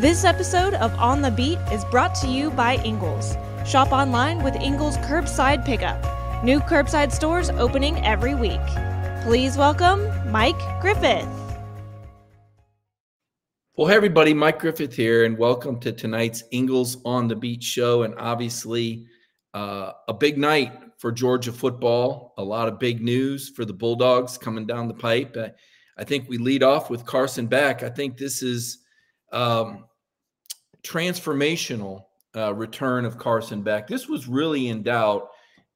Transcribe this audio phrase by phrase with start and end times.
[0.00, 3.34] This episode of On the Beat is brought to you by Ingles.
[3.64, 6.44] Shop online with Ingles Curbside Pickup.
[6.44, 8.60] New curbside stores opening every week.
[9.22, 11.26] Please welcome Mike Griffith.
[13.78, 18.02] Well, hey, everybody, Mike Griffith here, and welcome to tonight's Ingles on the Beat show.
[18.02, 19.06] And obviously,
[19.54, 22.34] uh, a big night for Georgia football.
[22.36, 25.34] A lot of big news for the Bulldogs coming down the pipe.
[25.38, 25.52] I,
[25.96, 27.82] I think we lead off with Carson Beck.
[27.82, 28.82] I think this is
[29.32, 29.84] um,
[30.82, 32.04] transformational
[32.36, 33.86] uh, return of Carson Beck.
[33.86, 35.28] This was really in doubt.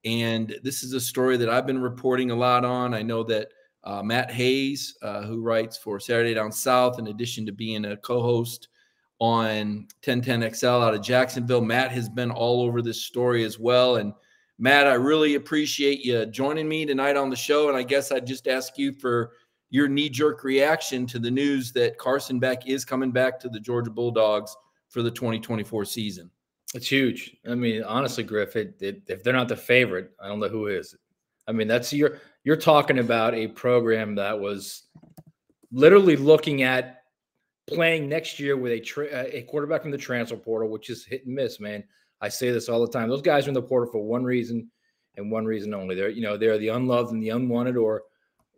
[0.04, 2.94] And this is a story that I've been reporting a lot on.
[2.94, 3.48] I know that
[3.84, 7.96] uh, Matt Hayes, uh, who writes for Saturday Down South, in addition to being a
[7.96, 8.68] co host
[9.18, 13.96] on 1010XL out of Jacksonville, Matt has been all over this story as well.
[13.96, 14.14] And
[14.58, 17.68] Matt, I really appreciate you joining me tonight on the show.
[17.68, 19.32] And I guess I'd just ask you for
[19.70, 23.60] your knee jerk reaction to the news that Carson Beck is coming back to the
[23.60, 24.54] Georgia Bulldogs
[24.88, 26.30] for the 2024 season.
[26.74, 27.36] It's huge.
[27.48, 30.66] I mean, honestly, Griff, it, it, if they're not the favorite, I don't know who
[30.66, 30.94] is.
[31.48, 34.84] I mean, that's you're you're talking about a program that was
[35.72, 37.02] literally looking at
[37.66, 41.04] playing next year with a tra- uh, a quarterback from the transfer portal, which is
[41.04, 41.82] hit and miss, man.
[42.20, 43.08] I say this all the time.
[43.08, 44.70] Those guys are in the portal for one reason
[45.16, 45.94] and one reason only.
[45.94, 48.02] They're you know they're the unloved and the unwanted, or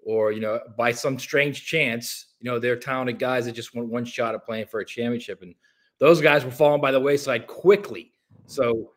[0.04, 3.88] or you know by some strange chance, you know they're talented guys that just want
[3.88, 5.54] one shot at playing for a championship and
[6.02, 8.10] those guys were falling by the wayside quickly.
[8.46, 8.90] So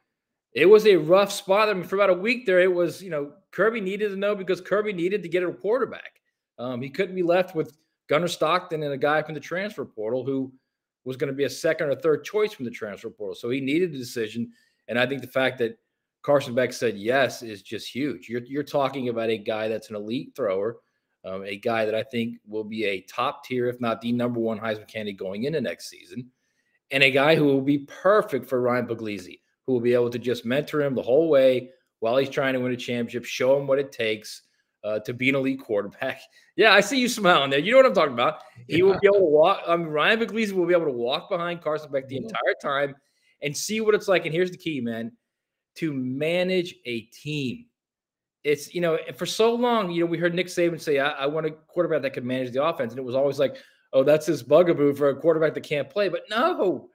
[0.54, 1.70] it was a rough spot.
[1.70, 4.34] I mean, for about a week there, it was, you know, Kirby needed to know
[4.34, 6.20] because Kirby needed to get a quarterback.
[6.58, 10.26] Um, he couldn't be left with Gunner Stockton and a guy from the transfer portal
[10.26, 10.52] who
[11.04, 13.36] was going to be a second or third choice from the transfer portal.
[13.36, 14.50] So he needed a decision.
[14.88, 15.78] And I think the fact that
[16.24, 18.30] Carson Beck said yes is just huge.
[18.30, 20.78] You're, you're talking about a guy that's an elite thrower,
[21.26, 24.40] um, a guy that I think will be a top tier, if not the number
[24.40, 26.32] one Heisman candidate going into next season
[26.92, 30.20] and a guy who will be perfect for Ryan Puglisi, who will be able to
[30.20, 33.68] just mentor him the whole way while he's trying to win a championship, show him
[33.68, 34.44] what it takes
[34.84, 36.22] uh, to be an elite quarterback.
[36.58, 37.60] Yeah, I see you smiling there.
[37.60, 38.40] You know what I'm talking about.
[38.70, 38.84] He yeah.
[38.84, 39.62] will be able to walk.
[39.68, 42.96] Um, Ryan Puglisi will be able to walk behind Carson Beck the entire time
[43.42, 44.26] and see what it's like.
[44.26, 45.12] And here's the key, man:
[45.76, 47.66] to manage a team.
[48.46, 51.26] It's you know, for so long, you know, we heard Nick Saban say, I, I
[51.26, 53.58] want a quarterback that could manage the offense," and it was always like,
[53.92, 56.10] oh, that's his bugaboo for a quarterback that can't play.
[56.10, 56.90] But no,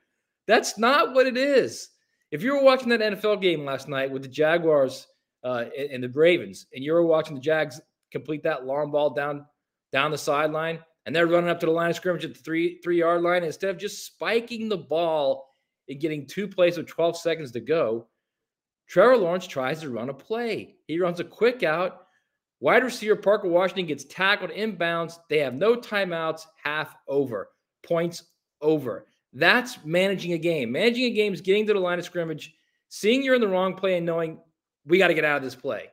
[0.46, 1.88] that's not what it is.
[2.30, 5.08] If you were watching that NFL game last night with the Jaguars
[5.42, 7.80] uh, and the Ravens, and you were watching the Jags
[8.12, 9.44] complete that long ball down
[9.90, 12.78] down the sideline, and they're running up to the line of scrimmage at the three
[12.84, 15.48] three yard line, instead of just spiking the ball
[15.88, 18.06] and getting two plays with 12 seconds to go,
[18.90, 20.74] Trevor Lawrence tries to run a play.
[20.86, 22.08] He runs a quick out
[22.60, 25.14] Wide receiver Parker Washington gets tackled inbounds.
[25.30, 27.48] They have no timeouts, half over,
[27.82, 28.24] points
[28.60, 29.06] over.
[29.32, 30.70] That's managing a game.
[30.70, 32.54] Managing a game is getting to the line of scrimmage,
[32.90, 34.38] seeing you're in the wrong play, and knowing
[34.84, 35.86] we got to get out of this play.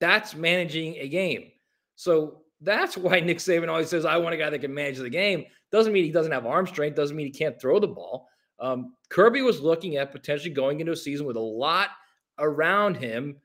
[0.00, 1.50] That's managing a game.
[1.96, 5.10] So that's why Nick Saban always says, I want a guy that can manage the
[5.10, 5.44] game.
[5.70, 8.28] Doesn't mean he doesn't have arm strength, doesn't mean he can't throw the ball.
[8.60, 11.90] Um, Kirby was looking at potentially going into a season with a lot
[12.38, 13.36] around him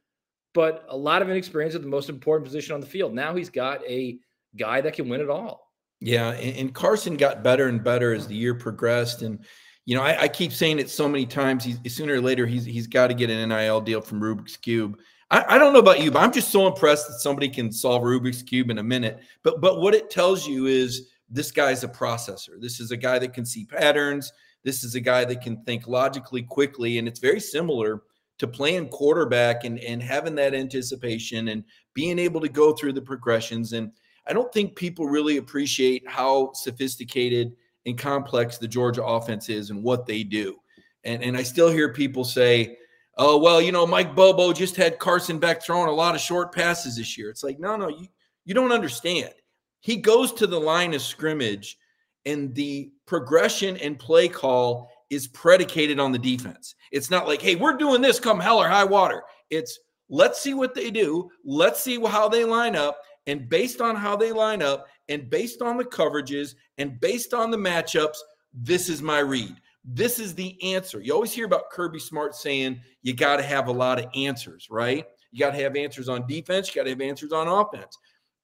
[0.54, 3.14] but a lot of inexperience at the most important position on the field.
[3.14, 4.20] Now he's got a
[4.56, 5.72] guy that can win it all.
[6.00, 9.44] Yeah, and, and Carson got better and better as the year progressed, and
[9.86, 11.64] you know I, I keep saying it so many times.
[11.64, 15.00] He's sooner or later he's he's got to get an NIL deal from Rubik's Cube.
[15.32, 18.04] I, I don't know about you, but I'm just so impressed that somebody can solve
[18.04, 19.22] Rubik's Cube in a minute.
[19.44, 22.60] But but what it tells you is this guy's a processor.
[22.60, 24.32] This is a guy that can see patterns.
[24.64, 28.04] This is a guy that can think logically quickly, and it's very similar
[28.40, 31.64] to playing quarterback and, and having that anticipation and
[31.94, 33.74] being able to go through the progressions.
[33.74, 33.92] And
[34.28, 37.56] I don't think people really appreciate how sophisticated
[37.86, 40.58] and complex the Georgia offense is and what they do.
[41.04, 42.78] And, and I still hear people say,
[43.18, 46.54] oh, well, you know, Mike Bobo just had Carson Beck throwing a lot of short
[46.54, 47.30] passes this year.
[47.30, 48.08] It's like, no, no, you,
[48.46, 49.34] you don't understand.
[49.82, 51.78] He goes to the line of scrimmage
[52.26, 56.76] and the progression and play call is predicated on the defense.
[56.94, 59.24] It's not like, hey, we're doing this come hell or high water.
[59.50, 59.80] It's
[60.10, 61.30] let's see what they do.
[61.44, 63.00] Let's see how they line up.
[63.26, 67.52] And based on how they line up, and based on the coverages, and based on
[67.52, 68.18] the matchups,
[68.54, 69.56] this is my read.
[69.84, 71.02] This is the answer.
[71.02, 74.68] You always hear about Kirby Smart saying you got to have a lot of answers,
[74.70, 75.06] right?
[75.32, 77.98] You got to have answers on defense, you got to have answers on offense.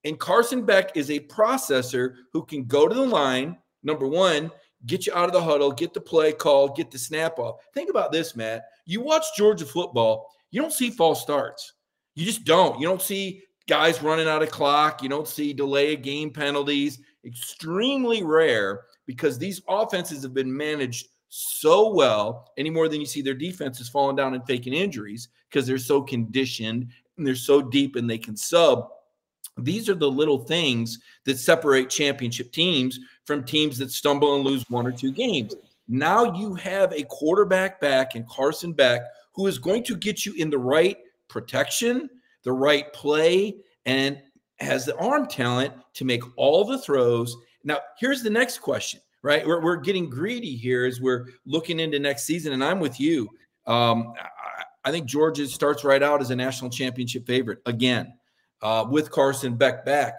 [0.06, 4.50] And Carson Beck is a processor who can go to the line, number one,
[4.86, 7.58] get you out of the huddle, get the play called, get the snap off.
[7.74, 8.64] Think about this, Matt.
[8.86, 11.74] You watch Georgia football, you don't see false starts.
[12.16, 12.80] You just don't.
[12.80, 15.04] You don't see guys running out of clock.
[15.04, 17.00] You don't see delay of game penalties.
[17.24, 23.22] Extremely rare because these offenses have been managed so well any more than you see
[23.22, 27.62] their defense is falling down and faking injuries because they're so conditioned and they're so
[27.62, 28.90] deep and they can sub.
[29.58, 34.64] These are the little things that separate championship teams from teams that stumble and lose
[34.70, 35.56] one or two games.
[35.88, 39.02] Now you have a quarterback back in Carson Beck
[39.34, 40.98] who is going to get you in the right
[41.28, 42.10] protection,
[42.44, 43.56] the right play,
[43.86, 44.22] and
[44.60, 47.36] has the arm talent to make all the throws.
[47.64, 49.46] Now, here's the next question, right?
[49.46, 53.30] We're, we're getting greedy here as we're looking into next season, and I'm with you.
[53.66, 58.14] Um, I, I, think Georgia starts right out as a national championship favorite again
[58.62, 60.16] uh, with Carson Beck back.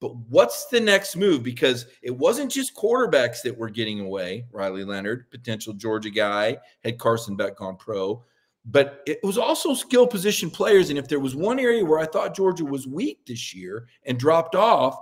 [0.00, 1.42] But what's the next move?
[1.42, 4.46] Because it wasn't just quarterbacks that were getting away.
[4.50, 8.24] Riley Leonard, potential Georgia guy, had Carson Beck gone pro
[8.64, 10.90] but it was also skill position players.
[10.90, 14.18] And if there was one area where I thought Georgia was weak this year and
[14.18, 14.96] dropped off,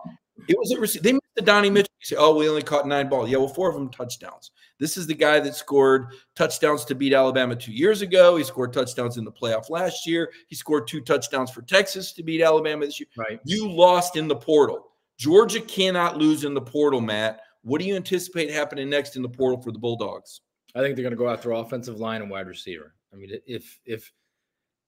[0.49, 1.93] it was at They missed the Donnie Mitchell.
[2.01, 3.31] You say, oh, we only caught nine balls.
[3.31, 4.51] Yeah, well, four of them touchdowns.
[4.79, 8.37] This is the guy that scored touchdowns to beat Alabama two years ago.
[8.37, 10.31] He scored touchdowns in the playoff last year.
[10.49, 13.09] He scored two touchdowns for Texas to beat Alabama this year.
[13.17, 13.41] Right.
[13.45, 14.87] You lost in the portal.
[15.19, 17.41] Georgia cannot lose in the portal, Matt.
[17.63, 20.41] What do you anticipate happening next in the portal for the Bulldogs?
[20.75, 22.95] I think they're going to go after offensive line and wide receiver.
[23.13, 24.11] I mean, if if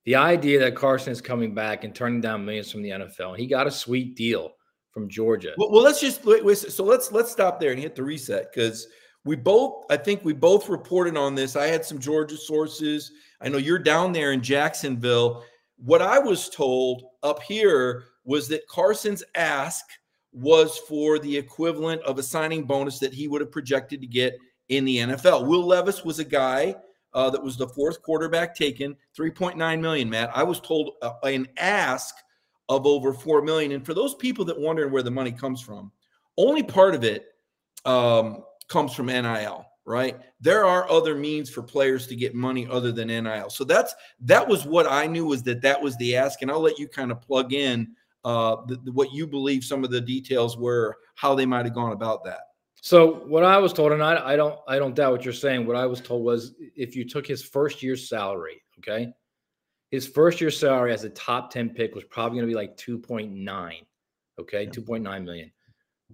[0.04, 3.46] the idea that Carson is coming back and turning down millions from the NFL, he
[3.46, 4.52] got a sweet deal
[4.92, 5.52] from Georgia.
[5.56, 8.52] Well, well let's just wait, wait, so let's let's stop there and hit the reset
[8.52, 8.86] because
[9.24, 11.54] we both, I think we both reported on this.
[11.54, 13.12] I had some Georgia sources.
[13.40, 15.44] I know you're down there in Jacksonville.
[15.76, 19.84] What I was told up here was that Carson's ask
[20.32, 24.36] was for the equivalent of a signing bonus that he would have projected to get
[24.68, 25.46] in the NFL.
[25.46, 26.74] Will Levis was a guy
[27.14, 30.30] uh, that was the fourth quarterback taken, 3.9 million, Matt.
[30.34, 32.14] I was told uh, an ask
[32.76, 33.72] of over 4 million.
[33.72, 35.92] And for those people that wondering where the money comes from,
[36.36, 37.26] only part of it
[37.84, 40.18] um, comes from NIL, right?
[40.40, 43.50] There are other means for players to get money other than NIL.
[43.50, 46.42] So that's that was what I knew was that that was the ask.
[46.42, 49.84] And I'll let you kind of plug in uh, the, the, what you believe some
[49.84, 52.40] of the details were, how they might have gone about that.
[52.80, 55.66] So what I was told, and I, I don't I don't doubt what you're saying.
[55.66, 59.12] What I was told was if you took his first year's salary, okay,
[59.92, 62.76] his first year salary as a top 10 pick was probably going to be like
[62.76, 63.72] 2.9,
[64.40, 64.70] okay, yeah.
[64.70, 65.52] 2.9 million.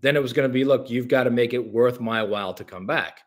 [0.01, 2.53] Then it was going to be, look, you've got to make it worth my while
[2.55, 3.21] to come back.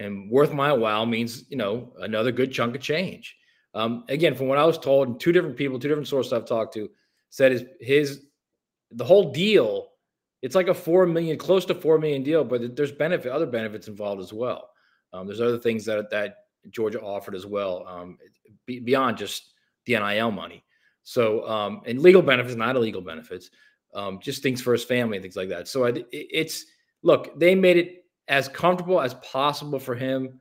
[0.00, 3.36] And worth my while means, you know, another good chunk of change.
[3.74, 6.46] Um, again, from what I was told, and two different people, two different sources I've
[6.46, 6.90] talked to,
[7.30, 8.26] said his his
[8.90, 9.88] the whole deal
[10.42, 13.88] it's like a four million, close to four million deal, but there's benefit, other benefits
[13.88, 14.70] involved as well.
[15.12, 16.36] Um, there's other things that that
[16.70, 18.18] Georgia offered as well, um,
[18.66, 19.54] beyond just
[19.88, 20.64] the NIL money.
[21.02, 23.50] So, um, and legal benefits, not illegal benefits,
[23.94, 25.66] um, just things for his family and things like that.
[25.66, 26.66] So I, it's
[27.02, 30.40] look, they made it as comfortable as possible for him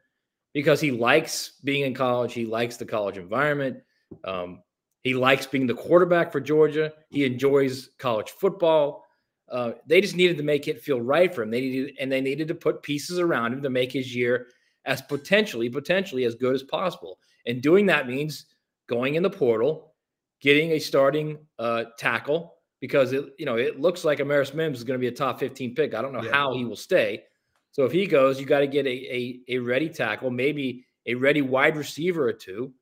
[0.53, 2.33] because he likes being in college.
[2.33, 3.77] He likes the college environment.
[4.25, 4.61] Um,
[5.03, 6.91] he likes being the quarterback for Georgia.
[7.09, 9.05] He enjoys college football.
[9.49, 11.51] Uh, they just needed to make it feel right for him.
[11.51, 14.47] They needed and they needed to put pieces around him to make his year
[14.83, 17.19] as potentially, potentially as good as possible.
[17.45, 18.45] And doing that means
[18.87, 19.93] going in the portal,
[20.41, 24.83] getting a starting uh, tackle because it, you know, it looks like Amarius Mims is
[24.83, 25.93] going to be a top 15 pick.
[25.93, 26.31] I don't know yeah.
[26.31, 27.23] how he will stay.
[27.71, 31.15] So if he goes, you got to get a, a, a ready tackle, maybe a
[31.15, 32.73] ready wide receiver or two.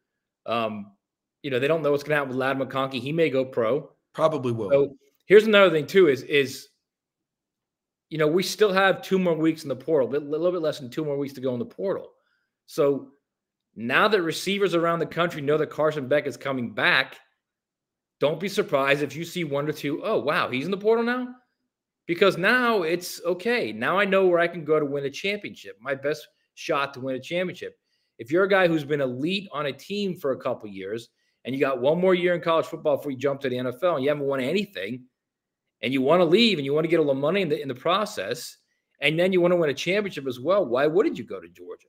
[0.46, 0.92] Um,
[1.44, 3.00] you know, they don't know what's going to happen with Ladd McConkey.
[3.00, 3.92] He may go pro.
[4.14, 4.70] Probably will.
[4.70, 4.96] So
[5.26, 6.70] Here's another thing too: is is
[8.10, 10.80] you know we still have two more weeks in the portal, a little bit less
[10.80, 12.12] than two more weeks to go in the portal.
[12.68, 13.12] So
[13.76, 17.18] now that receivers around the country know that Carson Beck is coming back,
[18.20, 20.02] don't be surprised if you see one or two.
[20.04, 21.28] Oh wow, he's in the portal now,
[22.08, 23.74] because now it's okay.
[23.74, 25.78] Now I know where I can go to win a championship.
[25.82, 27.78] My best shot to win a championship.
[28.18, 31.10] If you're a guy who's been elite on a team for a couple years
[31.44, 33.96] and you got one more year in college football before you jump to the NFL
[33.96, 35.04] and you haven't won anything,
[35.82, 37.62] and you want to leave and you want to get a little money in the
[37.62, 38.58] in the process,
[39.02, 41.50] and then you want to win a championship as well, why wouldn't you go to
[41.50, 41.88] Georgia?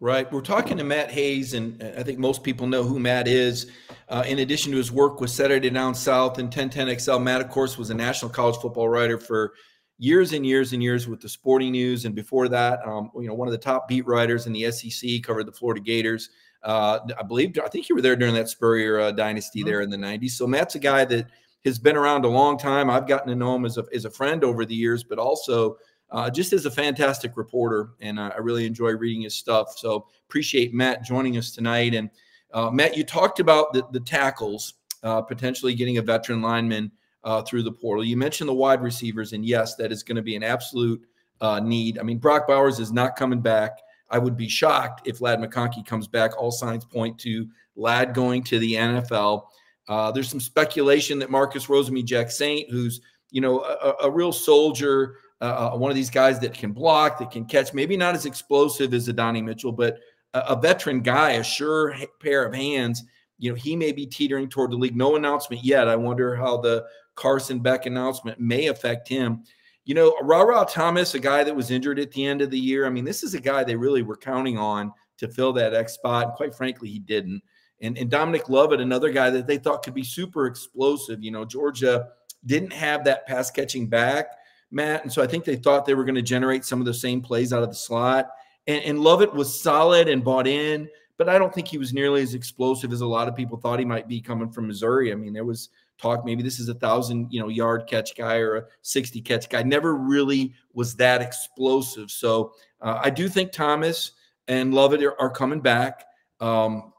[0.00, 0.30] Right.
[0.30, 3.72] We're talking to Matt Hayes, and I think most people know who Matt is.
[4.08, 7.76] Uh, in addition to his work with Saturday Down South and 1010XL, Matt, of course,
[7.76, 9.54] was a national college football writer for
[9.98, 13.34] years and years and years with the Sporting News, and before that, um, you know,
[13.34, 16.30] one of the top beat writers in the SEC, covered the Florida Gators.
[16.62, 19.68] Uh, I believe, I think you were there during that Spurrier uh, dynasty mm-hmm.
[19.68, 20.30] there in the 90s.
[20.30, 21.26] So Matt's a guy that
[21.64, 22.88] has been around a long time.
[22.88, 25.76] I've gotten to know him as a, as a friend over the years, but also
[26.10, 27.90] uh, just as a fantastic reporter.
[28.00, 29.76] And I really enjoy reading his stuff.
[29.76, 31.94] So appreciate Matt joining us tonight.
[31.94, 32.10] And
[32.52, 36.90] uh, Matt, you talked about the, the tackles, uh, potentially getting a veteran lineman
[37.24, 38.04] uh, through the portal.
[38.04, 41.02] You mentioned the wide receivers, and yes, that is going to be an absolute
[41.40, 41.98] uh, need.
[41.98, 43.78] I mean, Brock Bowers is not coming back.
[44.10, 46.40] I would be shocked if Ladd McConkey comes back.
[46.40, 47.46] All signs point to
[47.76, 49.44] Ladd going to the NFL.
[49.88, 53.00] Uh, there's some speculation that Marcus Rosemy-Jacksaint, who's
[53.30, 57.18] you know a, a real soldier, uh, uh, one of these guys that can block,
[57.18, 59.98] that can catch, maybe not as explosive as Adonai Mitchell, but
[60.34, 63.04] a, a veteran guy, a sure pair of hands.
[63.38, 64.96] You know, he may be teetering toward the league.
[64.96, 65.88] No announcement yet.
[65.88, 69.44] I wonder how the Carson Beck announcement may affect him.
[69.84, 72.84] You know, Rara Thomas, a guy that was injured at the end of the year.
[72.84, 75.94] I mean, this is a guy they really were counting on to fill that X
[75.94, 76.26] spot.
[76.26, 77.42] And quite frankly, he didn't.
[77.80, 81.22] And, and Dominic Lovett, another guy that they thought could be super explosive.
[81.22, 82.08] You know, Georgia
[82.46, 84.26] didn't have that pass catching back,
[84.70, 85.02] Matt.
[85.02, 87.20] And so I think they thought they were going to generate some of the same
[87.20, 88.30] plays out of the slot.
[88.66, 92.22] And, and Lovett was solid and bought in, but I don't think he was nearly
[92.22, 95.12] as explosive as a lot of people thought he might be coming from Missouri.
[95.12, 98.36] I mean, there was talk maybe this is a thousand you know yard catch guy
[98.36, 103.50] or a 60 catch guy never really was that explosive so uh, i do think
[103.50, 104.12] thomas
[104.46, 106.04] and lovett are, are coming back
[106.38, 106.92] um,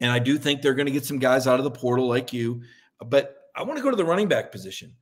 [0.00, 2.32] and i do think they're going to get some guys out of the portal like
[2.32, 2.60] you
[3.04, 4.92] but I want to go to the running back position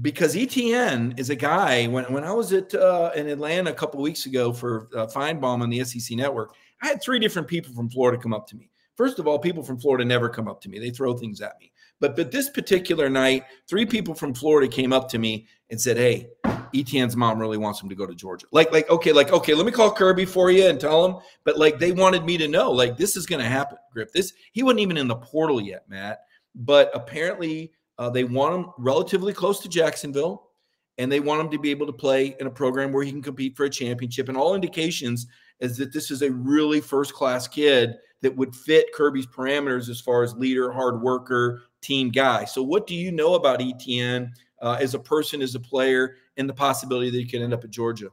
[0.00, 1.86] because Etienne is a guy.
[1.86, 5.62] When, when I was at uh, in Atlanta a couple weeks ago for uh, Finebaum
[5.62, 8.70] on the SEC Network, I had three different people from Florida come up to me.
[8.96, 11.54] First of all, people from Florida never come up to me; they throw things at
[11.60, 11.72] me.
[12.00, 15.96] But but this particular night, three people from Florida came up to me and said,
[15.96, 16.28] "Hey,
[16.74, 19.66] Etienne's mom really wants him to go to Georgia." Like like okay, like okay, let
[19.66, 21.16] me call Kirby for you and tell him.
[21.44, 24.12] But like they wanted me to know, like this is going to happen, Griff.
[24.12, 26.20] This he wasn't even in the portal yet, Matt.
[26.54, 30.48] But apparently uh, they want him relatively close to Jacksonville,
[30.96, 33.20] and they want him to be able to play in a program where he can
[33.20, 34.30] compete for a championship.
[34.30, 35.26] And all indications
[35.60, 40.00] is that this is a really first class kid that would fit Kirby's parameters as
[40.00, 42.46] far as leader, hard worker, team guy.
[42.46, 46.48] So, what do you know about Etienne uh, as a person, as a player, and
[46.48, 48.08] the possibility that he could end up at Georgia?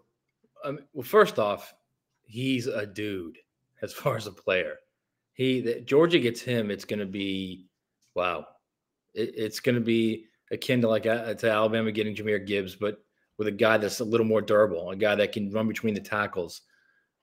[0.65, 1.73] Um, well, first off,
[2.25, 3.37] he's a dude
[3.81, 4.75] as far as a player.
[5.31, 7.69] He the, Georgia gets him, it's going to be
[8.15, 8.47] wow
[9.17, 12.75] it, it's going to be akin to like a, uh, to Alabama getting Jahmyr Gibbs,
[12.75, 12.99] but
[13.37, 15.99] with a guy that's a little more durable, a guy that can run between the
[15.99, 16.61] tackles.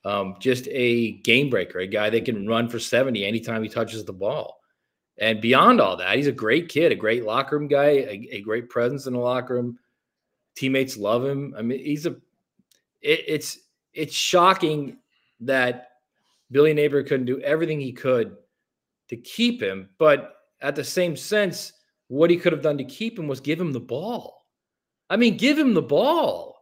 [0.05, 4.05] Um, just a game breaker, a guy that can run for 70 anytime he touches
[4.05, 4.61] the ball.
[5.17, 8.41] And beyond all that, he's a great kid, a great locker room guy, a, a
[8.43, 9.79] great presence in the locker room.
[10.57, 11.55] Teammates love him.
[11.57, 12.17] I mean, he's a.
[13.01, 13.59] It, it's
[13.93, 14.99] it's shocking
[15.41, 15.91] that
[16.51, 18.37] Billy Napier couldn't do everything he could
[19.09, 21.74] to keep him, but at the same sense,
[22.09, 24.47] what he could have done to keep him was give him the ball.
[25.11, 26.57] I mean, give him the ball.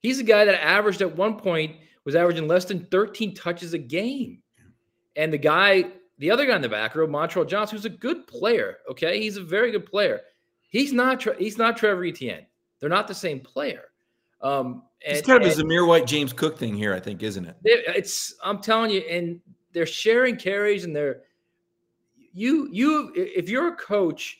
[0.00, 3.78] He's a guy that averaged at one point was averaging less than 13 touches a
[3.78, 4.42] game.
[5.16, 5.84] And the guy,
[6.18, 8.78] the other guy in the back row, Montrell Johnson, who's a good player.
[8.90, 10.20] Okay, he's a very good player.
[10.70, 11.22] He's not.
[11.38, 12.46] He's not Trevor Etienne.
[12.80, 13.84] They're not the same player.
[14.40, 17.44] Um, and, it's kind of a Zamir White, James Cook thing here, I think, isn't
[17.44, 17.56] it?
[17.62, 18.34] It's.
[18.42, 19.40] I'm telling you, and
[19.72, 21.20] they're sharing carries, and they're
[22.32, 22.68] you.
[22.72, 24.38] You, if you're a coach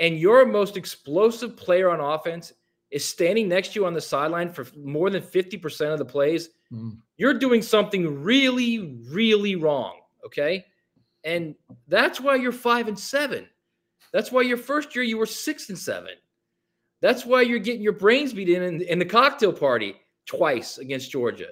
[0.00, 2.52] and your most explosive player on offense
[2.90, 6.48] is standing next to you on the sideline for more than 50% of the plays,
[6.72, 6.96] mm.
[7.16, 10.00] you're doing something really, really wrong.
[10.26, 10.64] Okay.
[11.22, 11.54] And
[11.86, 13.46] that's why you're five and seven.
[14.12, 16.14] That's why your first year you were six and seven.
[17.00, 21.10] That's why you're getting your brains beat in, in in the cocktail party twice against
[21.10, 21.48] Georgia.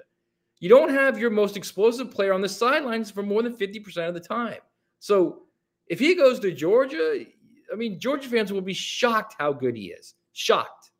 [0.59, 4.13] You don't have your most explosive player on the sidelines for more than 50% of
[4.13, 4.59] the time.
[4.99, 5.43] So
[5.87, 7.25] if he goes to Georgia,
[7.71, 10.15] I mean, Georgia fans will be shocked how good he is.
[10.33, 10.91] Shocked.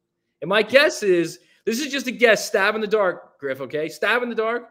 [0.42, 3.90] And my guess is this is just a guess, stab in the dark, Griff, okay?
[3.90, 4.70] Stab in the dark.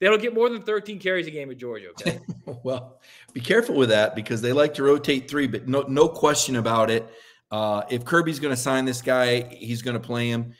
[0.00, 2.20] They'll get more than 13 carries a game at Georgia, okay?
[2.62, 3.00] well,
[3.32, 6.90] be careful with that because they like to rotate three, but no, no question about
[6.90, 7.08] it.
[7.50, 10.52] Uh, if Kirby's going to sign this guy, he's going to play him.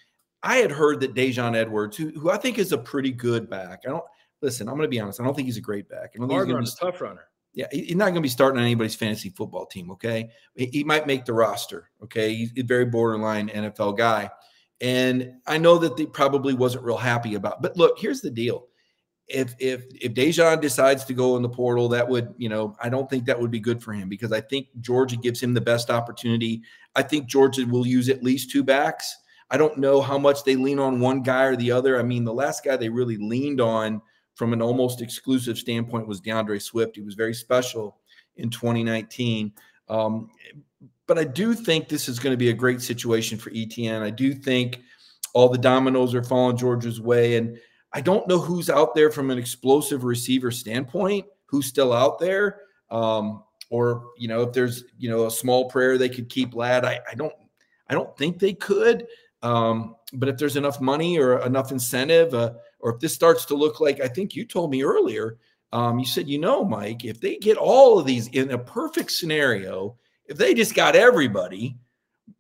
[0.43, 3.81] I had heard that Daijun Edwards, who, who I think is a pretty good back.
[3.85, 4.05] I don't
[4.41, 4.69] listen.
[4.69, 5.21] I'm going to be honest.
[5.21, 6.13] I don't think he's a great back.
[6.15, 7.25] I don't Hard think he's runner, tough runner.
[7.57, 9.91] Yeah, he's not going to be starting on anybody's fantasy football team.
[9.93, 11.91] Okay, he might make the roster.
[12.05, 14.31] Okay, he's a very borderline NFL guy,
[14.83, 17.63] and I know that they probably wasn't real happy about.
[17.63, 18.67] But look, here's the deal:
[19.27, 22.91] if if if Daijun decides to go in the portal, that would you know I
[22.91, 25.61] don't think that would be good for him because I think Georgia gives him the
[25.63, 26.61] best opportunity.
[26.95, 29.17] I think Georgia will use at least two backs.
[29.51, 31.99] I don't know how much they lean on one guy or the other.
[31.99, 34.03] I mean, the last guy they really leaned on
[34.37, 36.95] from an almost exclusive standpoint was D'Andre Swift.
[36.95, 37.97] He was very special
[38.37, 39.51] in 2019.
[39.89, 40.29] Um,
[41.07, 44.03] but I do think this is going to be a great situation for Etienne.
[44.03, 44.83] I do think
[45.33, 47.37] all the dominoes are falling Georgia's way.
[47.37, 47.59] And
[47.95, 52.61] I don't know who's out there from an explosive receiver standpoint, who's still out there.
[52.91, 56.85] Um, or, you know, if there's, you know, a small prayer they could keep Ladd.
[56.85, 57.33] I, I don't
[57.89, 59.07] I don't think they could.
[59.43, 63.55] Um, but if there's enough money or enough incentive, uh, or if this starts to
[63.55, 65.39] look like I think you told me earlier,
[65.73, 69.11] um, you said, you know, Mike, if they get all of these in a perfect
[69.11, 71.77] scenario, if they just got everybody,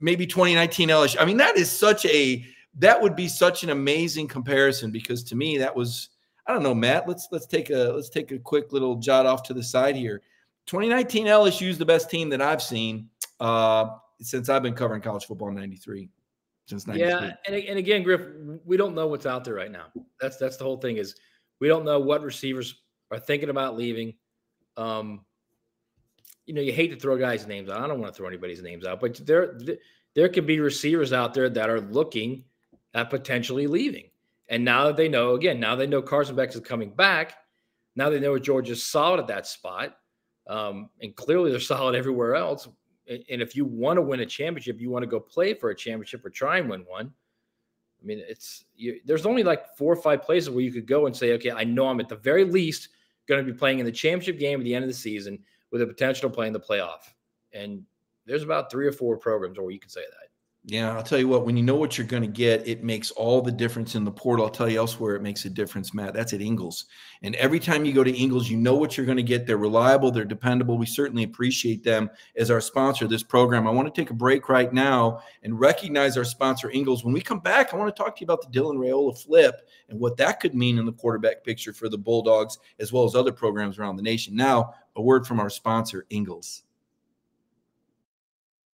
[0.00, 1.16] maybe 2019 LSU.
[1.20, 2.44] I mean, that is such a
[2.78, 6.10] that would be such an amazing comparison because to me that was
[6.46, 7.08] I don't know, Matt.
[7.08, 10.22] Let's let's take a let's take a quick little jot off to the side here.
[10.66, 13.08] 2019 LSU is the best team that I've seen
[13.40, 13.88] uh,
[14.20, 16.08] since I've been covering college football in '93.
[16.66, 17.08] Since '93.
[17.08, 18.22] Yeah, and, and again, Griff,
[18.64, 19.86] we don't know what's out there right now.
[20.20, 21.14] That's that's the whole thing is
[21.60, 24.14] we don't know what receivers are thinking about leaving.
[24.76, 25.24] Um,
[26.44, 27.80] you know, you hate to throw guys' names out.
[27.80, 29.58] I don't want to throw anybody's names out, but there
[30.14, 32.44] there could be receivers out there that are looking
[32.94, 34.10] at potentially leaving.
[34.48, 37.34] And now that they know, again, now they know Carson Beck is coming back.
[37.96, 39.96] Now they know Georgia's solid at that spot.
[40.48, 42.68] Um, and clearly they're solid everywhere else.
[43.08, 45.76] And if you want to win a championship, you want to go play for a
[45.76, 47.12] championship or try and win one.
[48.02, 51.06] I mean, it's you, there's only like four or five places where you could go
[51.06, 52.88] and say, okay, I know I'm at the very least
[53.28, 55.38] going to be playing in the championship game at the end of the season
[55.70, 57.00] with the potential to play in the playoff.
[57.52, 57.82] And
[58.26, 60.28] there's about three or four programs where you can say that.
[60.68, 63.12] Yeah, I'll tell you what, when you know what you're going to get, it makes
[63.12, 64.44] all the difference in the portal.
[64.44, 66.12] I'll tell you elsewhere it makes a difference, Matt.
[66.12, 66.86] That's at Ingles.
[67.22, 69.46] And every time you go to Ingles, you know what you're going to get.
[69.46, 70.76] They're reliable, they're dependable.
[70.76, 73.68] We certainly appreciate them as our sponsor of this program.
[73.68, 77.04] I want to take a break right now and recognize our sponsor, Ingles.
[77.04, 79.68] When we come back, I want to talk to you about the Dylan Raiola flip
[79.88, 83.14] and what that could mean in the quarterback picture for the Bulldogs, as well as
[83.14, 84.34] other programs around the nation.
[84.34, 86.64] Now, a word from our sponsor, Ingles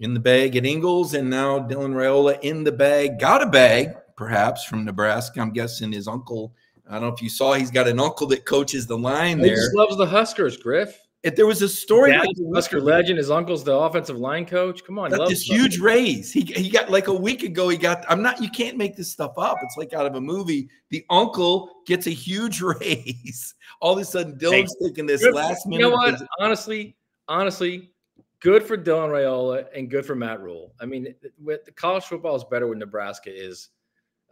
[0.00, 3.18] in the bag at Ingles, and now Dylan Raiola in the bag.
[3.18, 5.40] Got a bag, perhaps from Nebraska.
[5.40, 6.54] I'm guessing his uncle.
[6.88, 7.54] I don't know if you saw.
[7.54, 9.50] He's got an uncle that coaches the line there.
[9.50, 11.00] He just loves the Huskers, Griff.
[11.22, 13.18] If there was a story, like Husker legend.
[13.18, 14.84] His uncle's the offensive line coach.
[14.84, 16.32] Come on, got this huge raise.
[16.32, 17.68] He he got like a week ago.
[17.68, 18.04] He got.
[18.08, 18.40] I'm not.
[18.40, 19.56] You can't make this stuff up.
[19.62, 20.68] It's like out of a movie.
[20.90, 23.54] The uncle gets a huge raise.
[23.80, 25.82] All of a sudden, Dylan's hey, taking this last minute.
[25.82, 26.22] You know what?
[26.38, 27.90] Honestly, honestly,
[28.40, 30.74] good for Dylan Raiola and good for Matt Rhule.
[30.80, 33.70] I mean, with the college football is better when Nebraska is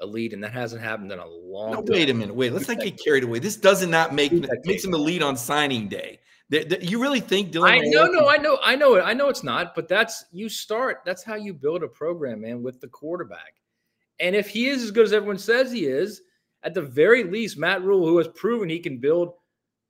[0.01, 1.73] elite, and that hasn't happened in a long.
[1.73, 2.35] No, wait a minute.
[2.35, 3.39] Wait, let's not get carried away.
[3.39, 4.33] This doesn't not make
[4.65, 6.21] makes him elite on signing day.
[6.51, 7.71] The, the, you really think Dylan?
[7.71, 9.03] I know, no, I know, I know it.
[9.03, 10.99] I know it's not, but that's you start.
[11.07, 13.55] That's how you build a program, man, with the quarterback.
[14.21, 16.23] And if he is as good as everyone says he is,
[16.63, 19.33] at the very least, Matt Rhule, who has proven he can build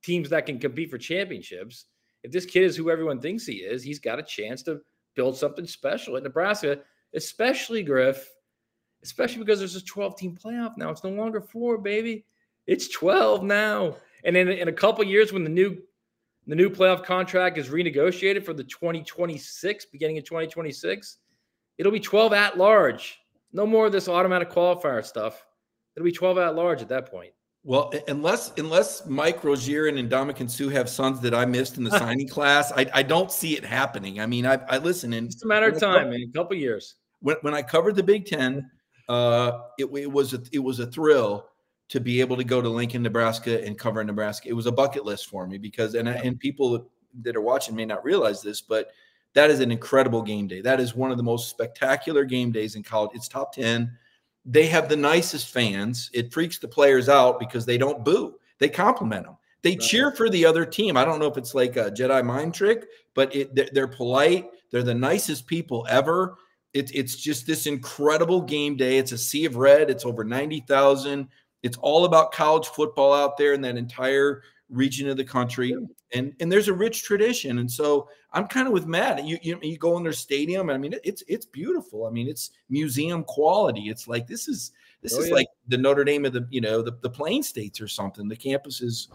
[0.03, 1.85] teams that can compete for championships
[2.25, 4.81] if this kid is who everyone thinks he is, he's got a chance to
[5.15, 6.79] build something special at Nebraska,
[7.13, 8.27] especially Griff,
[9.03, 10.89] especially because there's a 12 team playoff now.
[10.89, 12.25] It's no longer four, baby.
[12.65, 13.97] It's 12 now.
[14.23, 15.77] And in, in a couple years, when the new
[16.47, 21.17] the new playoff contract is renegotiated for the 2026, beginning of 2026,
[21.77, 23.19] it'll be 12 at large.
[23.53, 25.45] No more of this automatic qualifier stuff.
[25.95, 27.33] It'll be 12 at large at that point.
[27.67, 31.89] Well, unless unless Mike Rozier and Ndamukong Suh have sons that I missed in the
[31.97, 34.19] signing class, I, I don't see it happening.
[34.19, 36.21] I mean, I, I listen and it's a matter of time, man.
[36.29, 36.93] A couple years.
[37.21, 38.69] When, when I covered the Big Ten,
[39.09, 41.49] uh, it, it was a, it was a thrill
[41.89, 44.47] to be able to go to Lincoln, Nebraska, and cover Nebraska.
[44.47, 46.87] It was a bucket list for me because and and people
[47.23, 48.91] that are watching may not realize this, but
[49.33, 50.61] that is an incredible game day.
[50.61, 53.11] That is one of the most spectacular game days in college.
[53.15, 53.97] It's top ten
[54.45, 56.09] they have the nicest fans.
[56.13, 58.35] It freaks the players out because they don't boo.
[58.59, 59.37] They compliment them.
[59.63, 59.79] They right.
[59.79, 60.95] cheer for the other team.
[60.95, 64.49] I don't know if it's like a Jedi mind trick, but it, they're polite.
[64.71, 66.35] They're the nicest people ever.
[66.73, 68.97] It, it's just this incredible game day.
[68.97, 69.89] It's a sea of red.
[69.89, 71.27] It's over 90,000.
[71.63, 74.43] It's all about college football out there in that entire
[74.75, 75.75] region of the country
[76.13, 79.57] and and there's a rich tradition and so i'm kind of with matt you, you
[79.61, 83.89] you go in their stadium i mean it's it's beautiful i mean it's museum quality
[83.89, 85.35] it's like this is this oh, is yeah.
[85.35, 88.35] like the notre dame of the you know the, the plain states or something the
[88.35, 89.07] campus is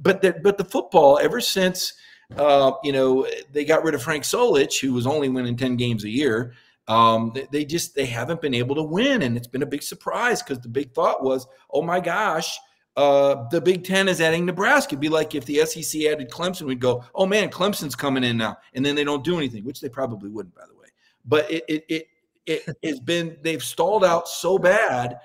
[0.00, 1.92] but the, but the football ever since
[2.36, 6.04] uh, you know they got rid of frank solich who was only winning 10 games
[6.04, 6.54] a year
[6.88, 9.82] um, they, they just they haven't been able to win and it's been a big
[9.82, 12.58] surprise because the big thought was oh my gosh
[12.98, 14.90] uh, the Big Ten is adding Nebraska.
[14.90, 18.36] It'd be like if the SEC added Clemson, we'd go, oh man, Clemson's coming in
[18.36, 20.88] now, and then they don't do anything, which they probably wouldn't, by the way.
[21.24, 22.08] But it it it
[22.46, 25.20] it has been they've stalled out so bad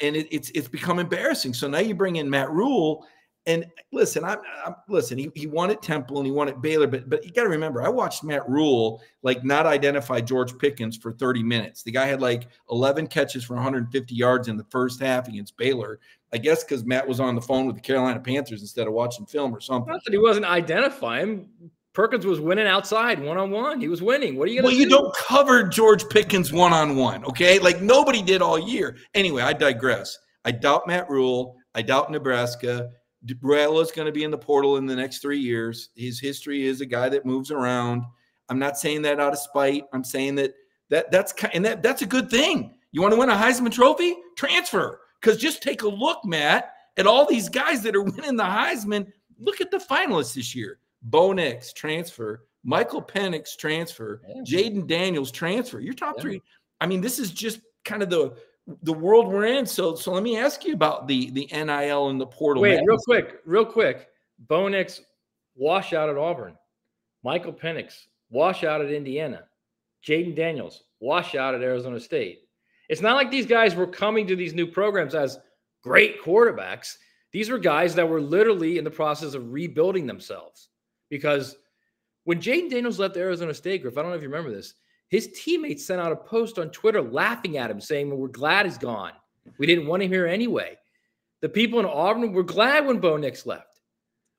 [0.00, 1.52] and it, it's it's become embarrassing.
[1.52, 3.06] So now you bring in Matt Rhule.
[3.46, 5.18] and listen, I'm, I'm listen.
[5.18, 7.48] He, he won at Temple and he won at Baylor, but but you got to
[7.48, 11.82] remember, I watched Matt Rhule like not identify George Pickens for 30 minutes.
[11.82, 15.98] The guy had like 11 catches for 150 yards in the first half against Baylor.
[16.32, 19.24] I guess because Matt was on the phone with the Carolina Panthers instead of watching
[19.26, 19.90] film or something.
[19.92, 21.48] Not that he wasn't identifying.
[21.94, 23.80] Pickens was winning outside one on one.
[23.80, 24.36] He was winning.
[24.36, 24.90] What are you Well, going you do?
[24.90, 27.58] don't cover George Pickens one on one, okay?
[27.58, 28.96] Like nobody did all year.
[29.14, 30.16] Anyway, I digress.
[30.44, 31.56] I doubt Matt Rhule.
[31.74, 32.88] I doubt Nebraska.
[33.26, 35.88] is going to be in the portal in the next three years.
[35.96, 38.04] His history is a guy that moves around.
[38.48, 39.84] I'm not saying that out of spite.
[39.92, 40.52] I'm saying that
[40.90, 42.74] that that's and that that's a good thing.
[42.92, 44.16] You want to win a Heisman Trophy?
[44.36, 45.00] Transfer.
[45.20, 49.10] Because just take a look, Matt, at all these guys that are winning the Heisman.
[49.38, 50.78] Look at the finalists this year.
[51.02, 52.44] Bo Nix, transfer.
[52.64, 54.20] Michael Penix, transfer.
[54.28, 54.42] Yeah.
[54.42, 55.80] Jayden Daniels, transfer.
[55.80, 56.22] Your top Yeah.
[56.22, 56.42] three.
[56.80, 58.36] I mean, this is just kind of the
[58.82, 59.64] the world we're in.
[59.64, 62.62] So, so let me ask you about the the NIL and the portal.
[62.62, 62.84] Wait, Matt.
[62.86, 64.08] real quick, real quick.
[64.40, 65.00] Bo Nix
[65.54, 66.56] washout at Auburn.
[67.22, 69.44] Michael Penix washout at Indiana.
[70.06, 72.40] Jayden Daniels washout at Arizona State.
[72.88, 75.38] It's not like these guys were coming to these new programs as
[75.82, 76.96] great quarterbacks.
[77.32, 80.68] These were guys that were literally in the process of rebuilding themselves.
[81.10, 81.56] Because
[82.24, 84.74] when Jayden Daniels left Arizona State, Griff, I don't know if you remember this,
[85.08, 88.66] his teammates sent out a post on Twitter laughing at him, saying, well, We're glad
[88.66, 89.12] he's gone.
[89.58, 90.76] We didn't want him here anyway.
[91.40, 93.80] The people in Auburn were glad when Bo Nix left.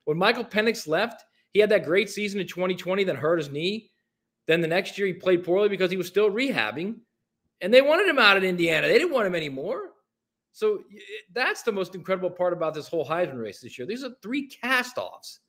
[0.05, 3.91] When Michael Penix left, he had that great season in 2020 that hurt his knee.
[4.47, 6.95] Then the next year he played poorly because he was still rehabbing.
[7.61, 8.87] And they wanted him out of Indiana.
[8.87, 9.89] They didn't want him anymore.
[10.51, 10.83] So
[11.33, 13.87] that's the most incredible part about this whole Heisman race this year.
[13.87, 15.39] These are three cast-offs.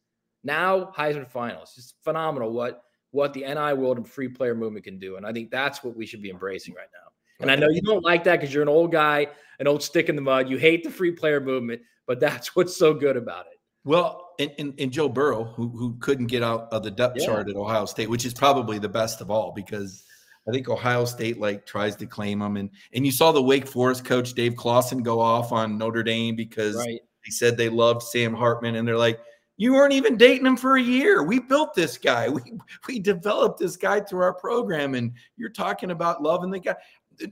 [0.44, 1.75] Now Heisman finals.
[1.77, 5.16] It's phenomenal what what the NI world and free player movement can do.
[5.16, 7.11] And I think that's what we should be embracing right now.
[7.40, 9.27] And I know you don't like that because you're an old guy,
[9.59, 10.49] an old stick in the mud.
[10.49, 13.59] You hate the free player movement, but that's what's so good about it.
[13.85, 17.27] Well, and, and, and Joe Burrow, who who couldn't get out of the depth Yeah.
[17.27, 20.05] chart at Ohio State, which is probably the best of all because
[20.48, 23.66] I think Ohio State like tries to claim him, and and you saw the Wake
[23.66, 27.00] Forest coach Dave Clawson go off on Notre Dame because Right.
[27.24, 29.20] they said they loved Sam Hartman, and they're like,
[29.57, 31.22] you weren't even dating him for a year.
[31.22, 32.29] We built this guy.
[32.35, 36.76] We we developed this guy through our program, and you're talking about loving the guy.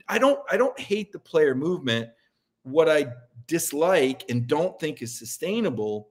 [0.08, 2.10] I don't I don't hate the player movement.
[2.64, 3.06] What I
[3.46, 6.10] dislike and don't think is sustainable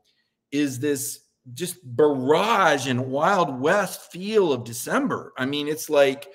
[0.51, 1.19] is this
[1.53, 5.33] just barrage and wild west feel of December.
[5.37, 6.27] I mean, it's like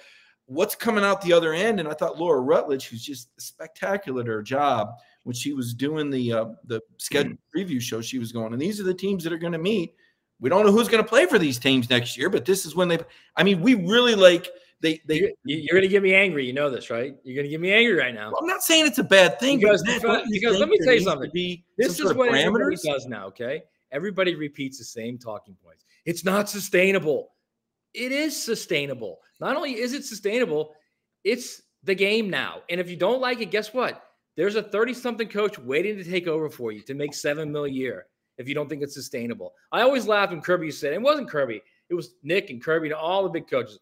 [0.46, 1.80] what's coming out the other end.
[1.80, 4.90] And I thought Laura Rutledge, who's just spectacular at her job,
[5.24, 8.80] when she was doing the uh, the schedule preview show, she was going, and these
[8.80, 9.94] are the teams that are going to meet.
[10.40, 12.74] We don't know who's going to play for these teams next year, but this is
[12.74, 12.98] when they.
[13.36, 14.48] I mean, we really like
[14.80, 15.14] they they.
[15.20, 16.44] You- You're going to get me angry.
[16.44, 17.14] You know this, right?
[17.22, 18.32] You're going to get me angry right now.
[18.36, 21.30] I'm not saying it's a bad thing, Because- because- because let me tell you something.
[21.78, 23.26] This some is what everybody does now.
[23.28, 25.84] Okay, everybody repeats the same talking points.
[26.04, 27.30] It's not sustainable.
[27.94, 29.20] It is sustainable.
[29.42, 30.72] Not only is it sustainable,
[31.24, 32.60] it's the game now.
[32.70, 34.04] And if you don't like it, guess what?
[34.36, 37.68] There's a 30-something coach waiting to take over for you to make seven mil a
[37.68, 38.06] year.
[38.38, 41.60] If you don't think it's sustainable, I always laugh when Kirby said it wasn't Kirby.
[41.90, 43.80] It was Nick and Kirby and all the big coaches.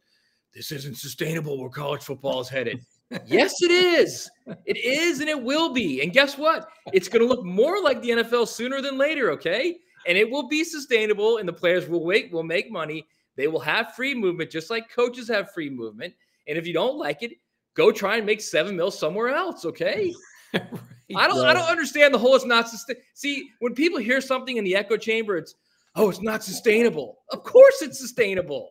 [0.55, 2.81] This isn't sustainable where college football is headed.
[3.27, 4.31] yes, it is.
[4.65, 6.01] It is, and it will be.
[6.01, 6.69] And guess what?
[6.95, 9.31] It's going to look more like the NFL sooner than later.
[9.33, 13.07] Okay, and it will be sustainable, and the players will wait, will make money.
[13.37, 16.15] They will have free movement, just like coaches have free movement.
[16.49, 17.33] And if you don't like it,
[17.75, 19.65] go try and make seven mil somewhere else.
[19.65, 20.13] Okay.
[20.55, 21.45] I don't.
[21.45, 22.35] I don't understand the whole.
[22.35, 22.97] It's not sustain.
[23.15, 25.55] See, when people hear something in the echo chamber, it's
[25.97, 27.19] oh, it's not sustainable.
[27.31, 28.71] Of course, it's sustainable.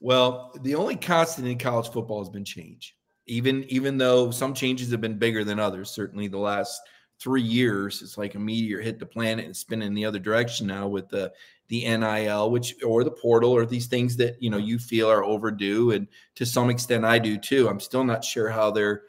[0.00, 2.96] Well, the only constant in college football has been change.
[3.26, 6.80] Even even though some changes have been bigger than others, certainly the last
[7.18, 10.86] three years, it's like a meteor hit the planet and spinning the other direction now
[10.86, 11.32] with the
[11.68, 15.24] the NIL, which or the portal or these things that you know you feel are
[15.24, 17.68] overdue, and to some extent I do too.
[17.68, 19.02] I'm still not sure how they're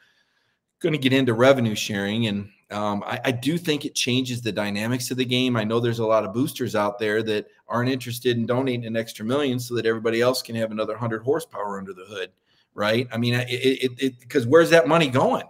[0.79, 4.51] going to get into revenue sharing, and um, I, I do think it changes the
[4.51, 5.55] dynamics of the game.
[5.55, 8.97] I know there's a lot of boosters out there that aren't interested in donating an
[8.97, 12.31] extra million so that everybody else can have another hundred horsepower under the hood,
[12.73, 13.07] right?
[13.11, 15.45] I mean, it it it because where's that money going?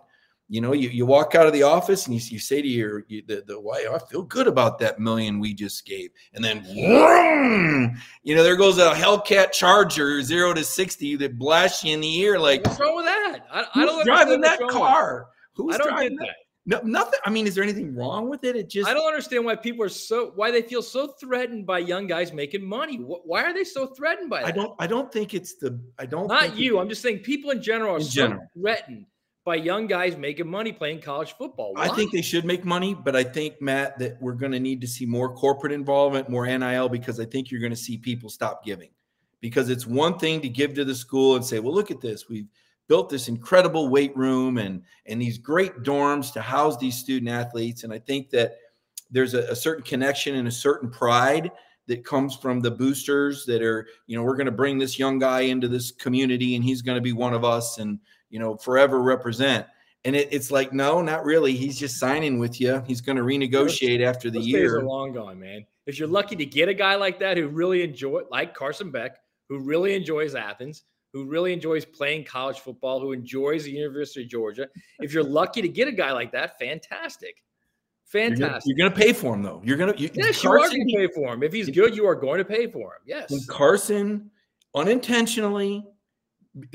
[0.50, 3.04] You know, you, you walk out of the office and you, you say to your
[3.10, 6.44] you, the the wife, oh, I feel good about that million we just gave, and
[6.44, 11.94] then vroom, you know there goes a Hellcat Charger zero to sixty that blasts you
[11.94, 13.40] in the ear like What's wrong with that?
[13.52, 15.28] I, I don't driving that car?
[15.54, 16.36] Who's I don't driving get that.
[16.70, 17.20] No, nothing.
[17.26, 18.58] I mean, is there anything wrong with it?
[18.58, 21.80] It just I don't understand why people are so why they feel so threatened by
[21.80, 22.98] young guys making money.
[22.98, 24.48] Why are they so threatened by that?
[24.48, 24.76] I don't.
[24.80, 25.80] I don't think it's the.
[25.98, 26.28] I don't.
[26.28, 26.80] Not you.
[26.80, 28.48] I'm just saying people in general are In so general.
[28.60, 29.06] threatened
[29.48, 31.74] by young guys making money playing college football.
[31.74, 31.86] Why?
[31.86, 34.82] I think they should make money, but I think Matt that we're going to need
[34.82, 38.30] to see more corporate involvement, more NIL, because I think you're going to see people
[38.30, 38.90] stop giving.
[39.40, 42.28] Because it's one thing to give to the school and say, "Well, look at this.
[42.28, 42.50] We've
[42.90, 47.86] built this incredible weight room and and these great dorms to house these student athletes."
[47.86, 48.58] And I think that
[49.10, 51.52] there's a, a certain connection and a certain pride
[51.88, 55.20] that comes from the boosters that are, you know, we're going to bring this young
[55.20, 58.58] guy into this community and he's going to be one of us and, you know,
[58.58, 59.66] forever represent.
[60.06, 61.56] And it, it's like, no, not really.
[61.56, 62.84] He's just signing with you.
[62.86, 64.84] He's going to renegotiate those, after the year.
[64.84, 65.66] Long gone, man.
[65.86, 69.18] If you're lucky to get a guy like that who really enjoy, like Carson Beck,
[69.50, 74.30] who really enjoys Athens, who really enjoys playing college football, who enjoys the University of
[74.30, 74.68] Georgia,
[75.00, 77.42] if you're lucky to get a guy like that, fantastic.
[78.08, 78.64] Fantastic.
[78.66, 79.62] You're going to pay for him, though.
[79.66, 80.00] You're going to.
[80.00, 81.44] You, yes, Carson, you are going to pay for him.
[81.44, 83.02] If he's good, you are going to pay for him.
[83.06, 83.30] Yes.
[83.30, 84.32] When Carson
[84.76, 85.86] unintentionally,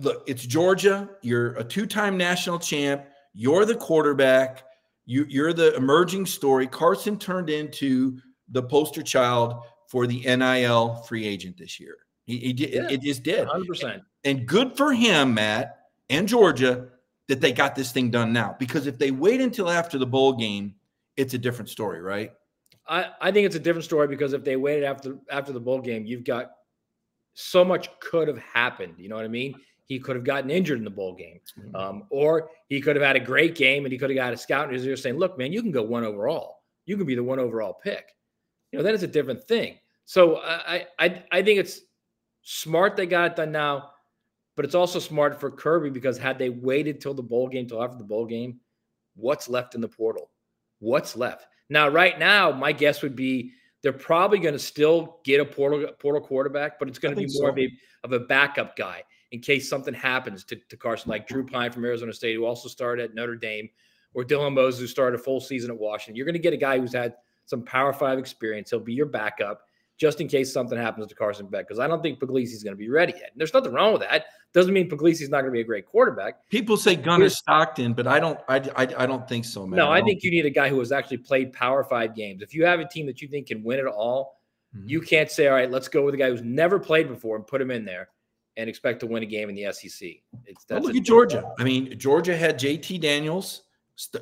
[0.00, 1.08] look, it's Georgia.
[1.22, 3.06] You're a two-time national champ.
[3.32, 4.64] You're the quarterback.
[5.06, 6.66] You, you're the emerging story.
[6.66, 8.18] Carson turned into
[8.50, 11.96] the poster child for the NIL free agent this year.
[12.24, 12.72] He, he did.
[12.72, 13.48] Yeah, it just did.
[13.48, 14.02] 100%.
[14.24, 16.88] And good for him, Matt and Georgia,
[17.28, 18.54] that they got this thing done now.
[18.58, 20.74] Because if they wait until after the bowl game
[21.22, 22.32] it's a different story, right?
[22.86, 25.80] I, I think it's a different story because if they waited after after the bowl
[25.80, 26.50] game, you've got
[27.34, 28.94] so much could have happened.
[28.98, 29.54] You know what I mean?
[29.84, 31.74] He could have gotten injured in the bowl game, mm-hmm.
[31.74, 34.36] um, or he could have had a great game and he could have got a
[34.36, 36.62] scout in his ear saying, "Look, man, you can go one overall.
[36.86, 38.04] You can be the one overall pick."
[38.70, 39.78] You know, then it's a different thing.
[40.04, 41.80] So I I I think it's
[42.42, 43.90] smart they got it done now,
[44.56, 47.82] but it's also smart for Kirby because had they waited till the bowl game, till
[47.82, 48.58] after the bowl game,
[49.14, 50.31] what's left in the portal?
[50.82, 51.46] What's left.
[51.70, 55.86] Now, right now, my guess would be they're probably going to still get a portal
[56.00, 57.52] portal quarterback, but it's going to be more so.
[57.52, 57.68] of a
[58.02, 61.84] of a backup guy in case something happens to, to Carson, like Drew Pyne from
[61.84, 63.68] Arizona State, who also started at Notre Dame,
[64.12, 66.16] or Dylan Morris, who started a full season at Washington.
[66.16, 67.14] You're going to get a guy who's had
[67.46, 68.70] some Power Five experience.
[68.70, 69.62] He'll be your backup
[69.98, 72.78] just in case something happens to Carson Beck, because I don't think Puglisi's going to
[72.78, 73.30] be ready yet.
[73.32, 74.24] And there's nothing wrong with that.
[74.52, 76.48] Doesn't mean Puglisi's not going to be a great quarterback.
[76.50, 78.38] People say Gunner Stockton, but I don't.
[78.48, 79.78] I, I, I don't think so, man.
[79.78, 82.42] No, I, I think you need a guy who has actually played Power Five games.
[82.42, 84.40] If you have a team that you think can win it all,
[84.76, 84.88] mm-hmm.
[84.88, 87.46] you can't say, "All right, let's go with a guy who's never played before and
[87.46, 88.08] put him in there."
[88.58, 90.10] And expect to win a game in the SEC.
[90.44, 91.50] It's that's look at Georgia.
[91.58, 93.62] I mean, Georgia had JT Daniels,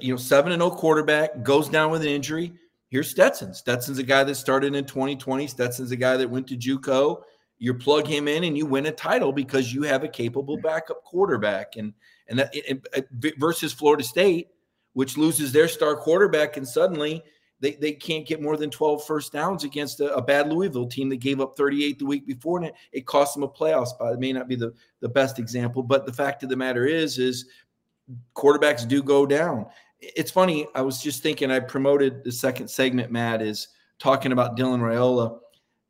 [0.00, 2.52] you know, seven and zero oh quarterback, goes down with an injury
[2.90, 3.54] here's Stetson.
[3.54, 5.46] Stetson's a guy that started in 2020.
[5.46, 7.22] Stetson's a guy that went to JUCO.
[7.58, 10.66] You plug him in and you win a title because you have a capable mm-hmm.
[10.66, 11.76] backup quarterback.
[11.76, 11.94] And
[12.28, 12.54] and that
[13.38, 14.48] versus Florida State,
[14.92, 17.22] which loses their star quarterback, and suddenly
[17.58, 21.08] they, they can't get more than 12 first downs against a, a bad Louisville team
[21.10, 24.14] that gave up 38 the week before, and it, it cost them a playoff spot.
[24.14, 27.18] It may not be the, the best example, but the fact of the matter is,
[27.18, 27.46] is
[28.34, 29.66] quarterbacks do go down
[30.00, 30.66] it's funny.
[30.74, 31.50] I was just thinking.
[31.50, 33.10] I promoted the second segment.
[33.10, 35.38] Matt is talking about Dylan Raiola.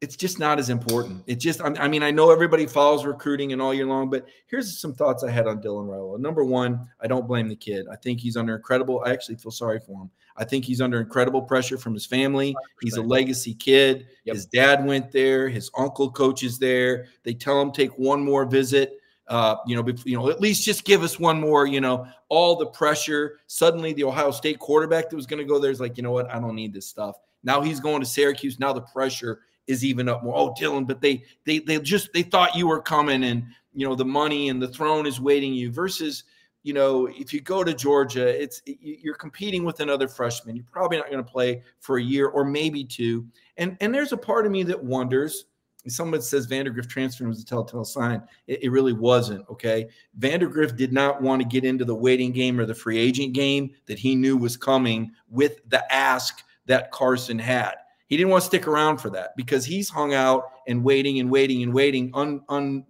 [0.00, 1.22] It's just not as important.
[1.26, 1.60] It just.
[1.62, 5.22] I mean, I know everybody follows recruiting and all year long, but here's some thoughts
[5.22, 6.18] I had on Dylan Raiola.
[6.18, 7.86] Number one, I don't blame the kid.
[7.90, 9.02] I think he's under incredible.
[9.04, 10.10] I actually feel sorry for him.
[10.36, 12.54] I think he's under incredible pressure from his family.
[12.80, 14.06] He's a legacy kid.
[14.24, 14.34] Yep.
[14.34, 15.48] His dad went there.
[15.50, 17.08] His uncle coaches there.
[17.24, 18.99] They tell him take one more visit
[19.30, 22.56] uh, you know, you know, at least just give us one more, you know, all
[22.56, 23.38] the pressure.
[23.46, 26.10] Suddenly the Ohio State quarterback that was going to go there is like, you know
[26.10, 26.28] what?
[26.30, 27.14] I don't need this stuff.
[27.44, 28.58] Now he's going to Syracuse.
[28.58, 30.36] Now the pressure is even up more.
[30.36, 33.94] Oh, Dylan, but they they they just they thought you were coming and you know
[33.94, 36.24] the money and the throne is waiting you versus
[36.64, 40.56] you know if you go to Georgia, it's you're competing with another freshman.
[40.56, 43.26] You're probably not going to play for a year or maybe two.
[43.58, 45.46] And and there's a part of me that wonders
[45.88, 48.22] someone says Vandagriff transfer was a telltale sign.
[48.46, 49.48] It, it, really wasn't.
[49.48, 49.88] Okay.
[50.18, 53.70] Vandagriff did not want to get into the waiting game or the free agent game
[53.86, 57.74] that he knew was coming with the ask that Carson had.
[58.08, 61.30] He didn't want to stick around for that because he's hung out and waiting and
[61.30, 62.84] waiting and waiting, un, un,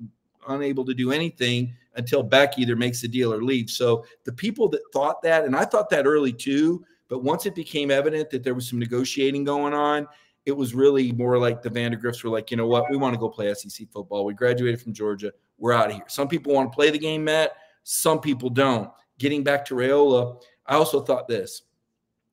[0.48, 3.76] unable to do anything until Beck either makes the deal or leaves.
[3.76, 7.54] So the people that thought that, and I thought that early too, but once it
[7.54, 10.06] became evident that there was some negotiating going on,
[10.50, 13.20] it was really more like the Vandagriffs were like, you know what, we want to
[13.20, 14.24] go play SEC football.
[14.24, 15.32] We graduated from Georgia.
[15.58, 16.04] We're out of here.
[16.08, 17.52] Some people want to play the game, Matt.
[17.84, 18.90] Some people don't.
[19.18, 21.62] Getting back to Raiola, I also thought this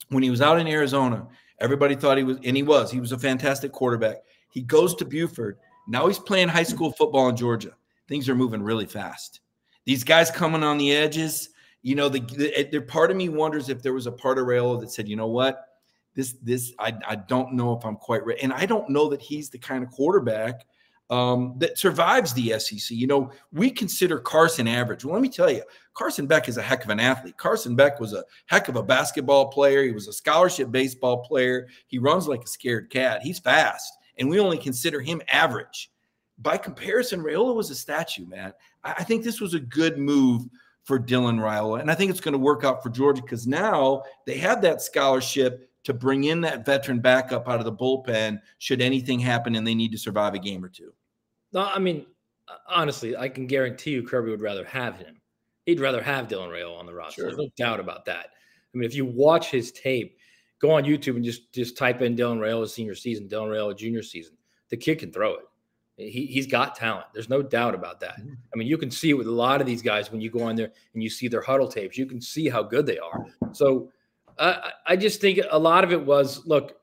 [0.09, 1.27] when he was out in Arizona,
[1.59, 4.17] everybody thought he was, and he was, he was a fantastic quarterback.
[4.49, 5.57] He goes to Buford.
[5.87, 7.75] Now he's playing high school football in Georgia.
[8.07, 9.41] Things are moving really fast.
[9.85, 11.49] These guys coming on the edges,
[11.81, 14.47] you know, the, the, the part of me wonders if there was a part of
[14.47, 15.67] Raiola that said, you know what,
[16.17, 18.41] this this I, I don't know if I'm quite ready.
[18.41, 20.65] And I don't know that he's the kind of quarterback.
[21.09, 22.91] um, that survives the SEC.
[22.91, 25.05] You know, we consider Carson average.
[25.05, 27.37] Well, let me tell you, Carson Beck is a heck of an athlete.
[27.37, 29.83] Carson Beck was a heck of a basketball player.
[29.83, 31.67] He was a scholarship baseball player.
[31.87, 33.21] He runs like a scared cat.
[33.21, 35.91] He's fast, and we only consider him average.
[36.39, 38.53] By comparison, Raiola was a statue, man.
[38.83, 40.43] I think this was a good move
[40.83, 44.03] for Dylan Raiola, and I think it's going to work out for Georgia because now
[44.25, 48.81] they have that scholarship to bring in that veteran backup out of the bullpen should
[48.81, 50.91] anything happen and they need to survive a game or two.
[51.53, 52.05] No, I mean,
[52.67, 55.21] honestly, I can guarantee you Kirby would rather have him.
[55.65, 57.21] He'd rather have Dylan Raiola on the roster.
[57.21, 57.25] Sure.
[57.27, 58.31] There's no doubt about that.
[58.73, 60.17] I mean, if you watch his tape,
[60.59, 64.03] go on YouTube and just just type in Dylan Raiola senior season, Dylan Raiola junior
[64.03, 64.35] season.
[64.67, 65.45] The kid can throw it.
[65.95, 67.05] He, he's got talent.
[67.13, 68.19] There's no doubt about that.
[68.19, 68.33] Mm-hmm.
[68.53, 70.43] I mean, you can see it with a lot of these guys when you go
[70.43, 71.97] on there and you see their Hudl tapes.
[71.97, 73.25] You can see how good they are.
[73.53, 73.89] So
[74.39, 76.77] I, I just think a lot of it was look,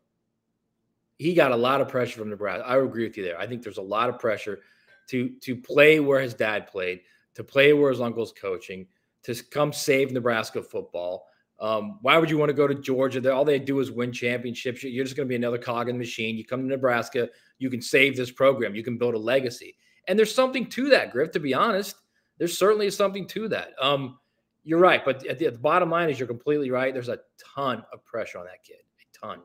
[1.19, 2.67] he got a lot of pressure from Nebraska.
[2.67, 3.38] I agree with you there.
[3.38, 4.61] I think there's a lot of pressure
[5.09, 7.01] to to play where his dad played,
[7.35, 8.87] to play where his uncle's coaching,
[9.25, 11.27] to come save Nebraska football.
[11.61, 13.33] Um, why would you want to go to Georgia?
[13.33, 14.83] All they do is win championships.
[14.83, 16.37] You're just going to be another cog in the machine.
[16.37, 18.75] You come to Nebraska, you can save this program.
[18.75, 19.77] You can build a legacy.
[20.09, 21.31] And there's something to that, Griff.
[21.31, 21.97] To be honest,
[22.38, 23.73] there's certainly something to that.
[23.81, 24.19] Um,
[24.64, 26.92] you're right, but at the, at the, bottom line is you're completely right.
[26.92, 27.20] There's a
[27.55, 29.40] ton of pressure on that kid, a ton.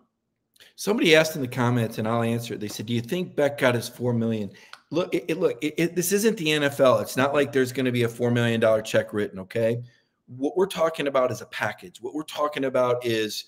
[0.76, 2.60] Somebody asked in the comments, and I'll answer it.
[2.60, 4.52] They said, "Do you think Beck got his four million?
[4.92, 7.02] Look, it, it look, it, this isn't the NFL.
[7.02, 9.40] It's not like there's going to be a four million dollar check written.
[9.40, 9.82] Okay,
[10.28, 12.02] what we're talking about is a package.
[12.02, 13.46] What we're talking about is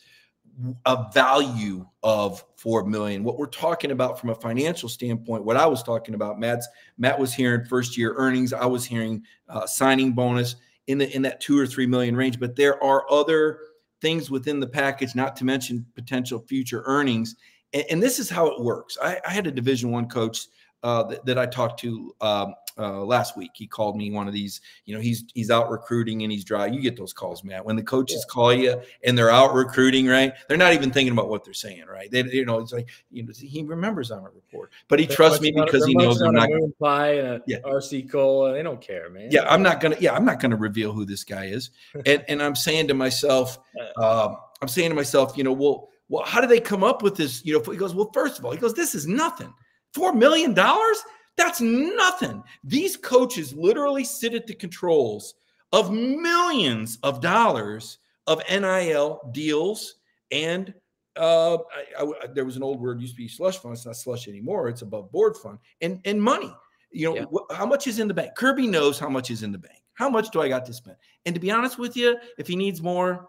[0.86, 3.24] a value of four million.
[3.24, 7.18] What we're talking about from a financial standpoint, what I was talking about, Matt's Matt
[7.18, 8.54] was hearing first year earnings.
[8.54, 10.56] I was hearing uh, signing bonus
[10.88, 12.40] in the in that two or three million range.
[12.40, 13.60] But there are other
[14.02, 17.36] things within the package, not to mention potential future earnings.
[17.74, 18.98] And, and this is how it works.
[19.02, 20.48] I, I had a Division One coach
[20.84, 23.52] uh, that, that, I talked to um, uh, last week.
[23.54, 24.62] He called me one of these.
[24.86, 26.68] You know, he's he's out recruiting and he's dry.
[26.68, 27.64] You get those calls, Matt.
[27.66, 28.32] When the coaches yeah.
[28.32, 30.34] call you and they're out recruiting, right?
[30.48, 32.10] They're not even thinking about what they're saying, right?
[32.10, 35.42] They, you know, it's like you know, he remembers I'm a report, but he trusts
[35.42, 36.50] me because he knows I'm not.
[36.50, 37.60] Moon pie and a yeah.
[37.60, 38.54] RC Cola.
[38.54, 39.30] They don't care, man.
[39.32, 39.98] Yeah, I'm not gonna.
[40.00, 41.70] Yeah, I'm not gonna reveal who this guy is.
[42.06, 43.60] and and I'm saying to myself,
[43.98, 47.16] um, I'm saying to myself, you know, well, well, how do they come up with
[47.16, 47.44] this?
[47.46, 49.54] You know, he goes, well, first of all, he goes, this is nothing.
[49.94, 51.02] Four million dollars
[51.38, 52.44] that's nothing.
[52.64, 55.36] These coaches literally sit at the controls
[55.72, 59.96] of millions of dollars of NIL deals
[60.32, 60.74] and
[61.18, 63.74] uh, I, I, there was an old word used to be slush fund.
[63.74, 64.70] It's not slush anymore.
[64.70, 66.54] It's above board fund and and money.
[66.92, 67.26] You know yeah.
[67.34, 68.36] wh- how much is in the bank?
[68.36, 69.80] Kirby knows how much is in the bank.
[69.94, 70.98] How much do I got to spend?
[71.26, 73.28] And to be honest with you, if he needs more,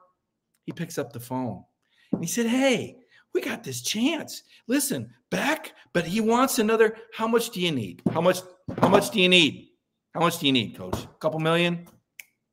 [0.64, 1.64] he picks up the phone
[2.12, 2.98] and he said, "Hey,
[3.34, 4.42] we got this chance.
[4.66, 6.96] Listen, back, but he wants another.
[7.14, 8.02] How much do you need?
[8.12, 8.40] How much?
[8.78, 9.68] How much do you need?
[10.14, 11.04] How much do you need, coach?
[11.04, 11.86] A couple million?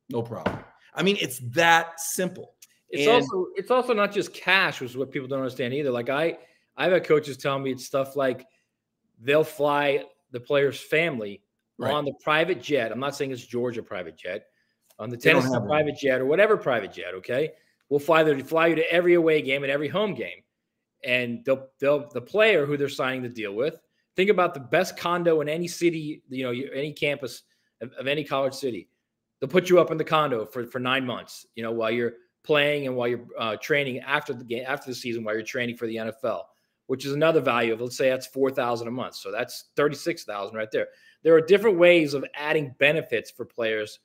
[0.08, 0.58] No problem.
[0.94, 2.54] I mean, it's that simple.
[2.88, 5.90] It's and, also it's also not just cash, which is what people don't understand either.
[5.90, 6.38] Like I
[6.76, 8.46] I've had coaches tell me it's stuff like
[9.20, 11.42] they'll fly the player's family
[11.78, 11.92] right.
[11.92, 12.90] on the private jet.
[12.90, 14.46] I'm not saying it's Georgia private jet,
[14.98, 17.14] on the Tennessee private jet or whatever private jet.
[17.14, 17.52] Okay,
[17.90, 20.42] we'll fly there to fly you to every away game and every home game
[21.04, 23.80] and they'll they'll the player who they're signing the deal with.
[24.16, 27.42] Think about the best condo in any city, you know, any campus
[27.80, 28.88] of, of any college city.
[29.40, 32.12] They'll put you up in the condo for for nine months, you know, while you're
[32.42, 35.76] playing and while you're uh, training after the game after the season while you're training
[35.76, 36.42] for the NFL,
[36.86, 39.96] which is another value of let's say that's four thousand a month, so that's thirty
[39.96, 40.88] six thousand right there.
[41.22, 44.00] There are different ways of adding benefits for players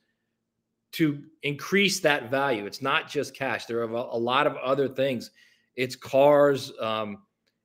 [0.92, 2.64] to increase that value.
[2.64, 3.66] It's not just cash.
[3.66, 5.30] There are a lot of other things
[5.76, 7.18] it's cars, um,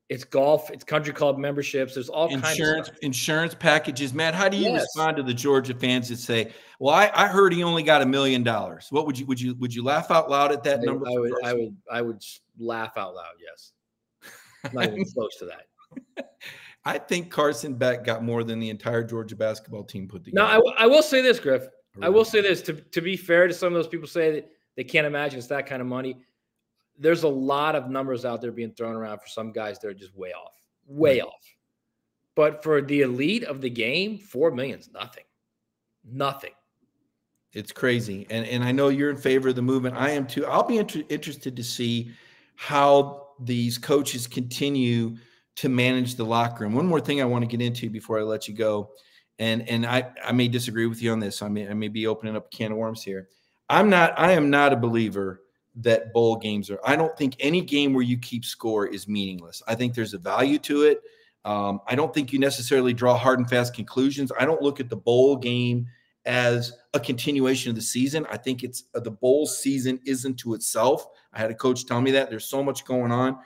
[0.09, 1.93] it's golf, it's country club memberships.
[1.93, 4.13] There's all insurance, kinds of insurance packages.
[4.13, 4.81] Matt, how do you yes.
[4.81, 8.05] respond to the Georgia fans that say, "Well, I, I heard he only got a
[8.05, 8.87] million dollars"?
[8.89, 11.07] What would you would you would you laugh out loud at that I, number?
[11.07, 12.23] I would, I would, I would
[12.59, 13.35] laugh out loud.
[13.39, 13.71] Yes,
[14.73, 16.29] not even close to that.
[16.85, 20.45] I think Carson Beck got more than the entire Georgia basketball team put together.
[20.45, 21.67] Now, I, I will say this, Griff.
[22.01, 24.51] I will say this to, to be fair to some of those people say that
[24.75, 26.17] they can't imagine it's that kind of money
[26.97, 29.93] there's a lot of numbers out there being thrown around for some guys that are
[29.93, 30.53] just way off,
[30.85, 31.27] way mm-hmm.
[31.27, 31.55] off.
[32.35, 35.25] But for the elite of the game, four million is nothing,
[36.05, 36.51] nothing.
[37.53, 39.97] It's crazy, and and I know you're in favor of the movement.
[39.97, 40.45] I am too.
[40.45, 42.11] I'll be inter- interested to see
[42.55, 45.17] how these coaches continue
[45.57, 46.73] to manage the locker room.
[46.73, 48.91] One more thing I want to get into before I let you go,
[49.37, 51.41] and and I I may disagree with you on this.
[51.41, 53.27] I may I may be opening up a can of worms here.
[53.69, 54.17] I'm not.
[54.17, 55.41] I am not a believer
[55.75, 56.79] that bowl games are.
[56.85, 59.61] I don't think any game where you keep score is meaningless.
[59.67, 61.01] I think there's a value to it.
[61.45, 64.31] Um, I don't think you necessarily draw hard and fast conclusions.
[64.37, 65.87] I don't look at the bowl game
[66.25, 68.27] as a continuation of the season.
[68.29, 71.07] I think it's uh, the bowl season isn't to itself.
[71.33, 73.37] I had a coach tell me that there's so much going on,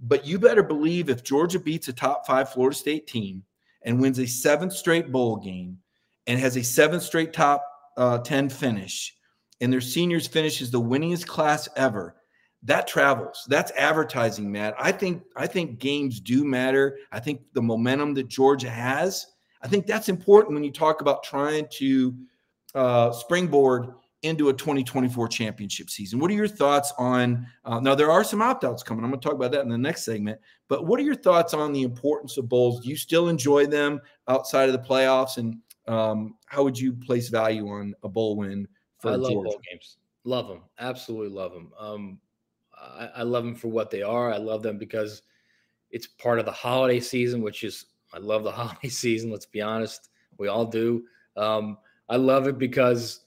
[0.00, 3.44] but you better believe if Georgia beats a top five Florida State team
[3.82, 5.78] and wins a seventh straight bowl game
[6.26, 7.64] and has a seventh straight top
[7.96, 9.16] uh, 10 finish,
[9.60, 12.16] and their seniors finish as the winningest class ever,
[12.62, 13.44] that travels.
[13.48, 14.74] That's advertising, Matt.
[14.78, 16.98] I think I think games do matter.
[17.12, 19.26] I think the momentum that Georgia has
[19.62, 22.14] I think that's important when you talk about trying to
[22.74, 23.88] uh, springboard
[24.22, 26.18] into a 2024 championship season.
[26.18, 27.46] What are your thoughts on?
[27.64, 29.04] Uh, now there are some opt outs coming.
[29.04, 30.40] I'm going to talk about that in the next segment.
[30.68, 32.80] But what are your thoughts on the importance of bowls?
[32.80, 35.38] Do you still enjoy them outside of the playoffs?
[35.38, 35.56] And
[35.86, 38.66] um, how would you place value on a bowl win
[39.04, 39.50] I love Georgia?
[39.50, 39.96] bowl games.
[40.24, 40.62] Love them.
[40.78, 41.72] Absolutely love them.
[41.78, 42.18] Um,
[42.76, 44.32] I, I love them for what they are.
[44.32, 45.22] I love them because
[45.90, 49.30] it's part of the holiday season, which is I love the holiday season.
[49.30, 51.04] Let's be honest, we all do.
[51.36, 51.78] Um,
[52.08, 53.20] I love it because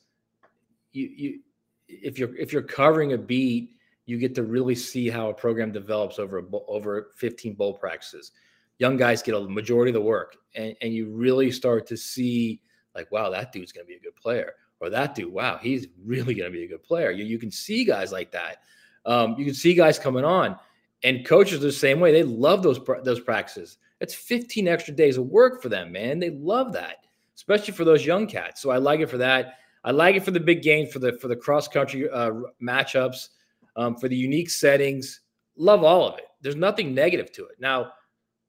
[0.92, 1.40] you, you,
[1.88, 5.72] if you're if you're covering a beat, you get to really see how a program
[5.72, 8.32] develops over a, over 15 bowl practices.
[8.80, 12.62] Young guys get a majority of the work, and, and you really start to see
[12.96, 15.88] like, wow, that dude's going to be a good player, or that dude, wow, he's
[16.04, 17.12] really going to be a good player.
[17.12, 18.58] You, you can see guys like that.
[19.06, 20.58] Um, you can see guys coming on,
[21.04, 22.12] and coaches the same way.
[22.12, 23.78] They love those those practices.
[24.00, 26.20] That's 15 extra days of work for them, man.
[26.20, 27.06] They love that,
[27.36, 28.62] especially for those young cats.
[28.62, 29.58] So I like it for that.
[29.84, 33.30] I like it for the big games, for the for the cross country uh, matchups,
[33.76, 35.22] um, for the unique settings.
[35.56, 36.26] Love all of it.
[36.42, 37.60] There's nothing negative to it.
[37.60, 37.94] Now,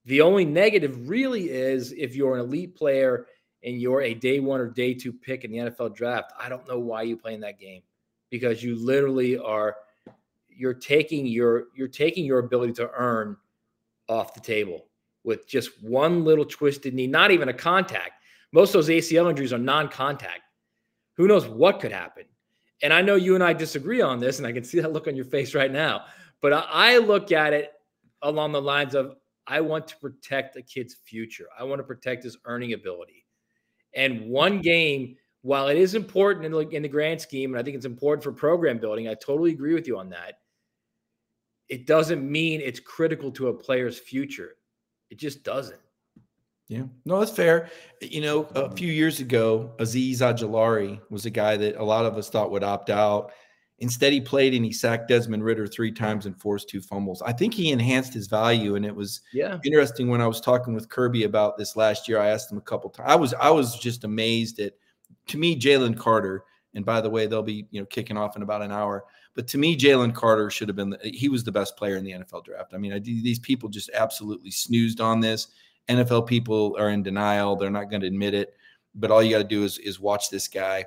[0.05, 3.27] the only negative really is if you're an elite player
[3.65, 6.33] and you're a day one or day two pick in the NFL draft.
[6.39, 7.83] I don't know why you play in that game
[8.31, 9.77] because you literally are
[10.49, 13.37] you're taking your you're taking your ability to earn
[14.09, 14.87] off the table
[15.25, 18.23] with just one little twisted knee, not even a contact.
[18.53, 20.41] Most of those ACL injuries are non contact.
[21.17, 22.25] Who knows what could happen?
[22.83, 25.07] And I know you and I disagree on this, and I can see that look
[25.07, 26.07] on your face right now.
[26.41, 27.71] But I look at it
[28.23, 29.15] along the lines of
[29.47, 33.22] I want to protect a kid's future, I want to protect his earning ability.
[33.95, 37.63] And one game, while it is important in the, in the grand scheme, and I
[37.63, 40.39] think it's important for program building, I totally agree with you on that.
[41.69, 44.57] It doesn't mean it's critical to a player's future
[45.13, 45.79] it just doesn't.
[46.69, 47.69] Yeah, no, that's fair.
[48.01, 52.17] You know, a few years ago, Azeez Ojulari was a guy that a lot of
[52.17, 53.33] us thought would opt out.
[53.83, 57.21] Instead, he played and he sacked Desmond Ridder three times and forced two fumbles.
[57.21, 60.73] I think he enhanced his value, and it was yeah interesting when I was talking
[60.73, 62.21] with Kirby about this last year.
[62.21, 63.11] I asked him a couple times.
[63.11, 64.75] I was I was just amazed at,
[65.27, 66.45] to me, Jalen Carter.
[66.75, 69.05] And by the way, they'll be you know kicking off in about an hour.
[69.35, 72.05] But to me, Jalen Carter should have been, the, he was the best player in
[72.05, 72.75] the NFL draft.
[72.75, 75.49] I mean, I, these people just absolutely snoozed on this.
[75.89, 77.57] NFL people are in denial.
[77.57, 78.55] They're not going to admit it.
[78.95, 80.85] But all you got to do is, is watch this guy.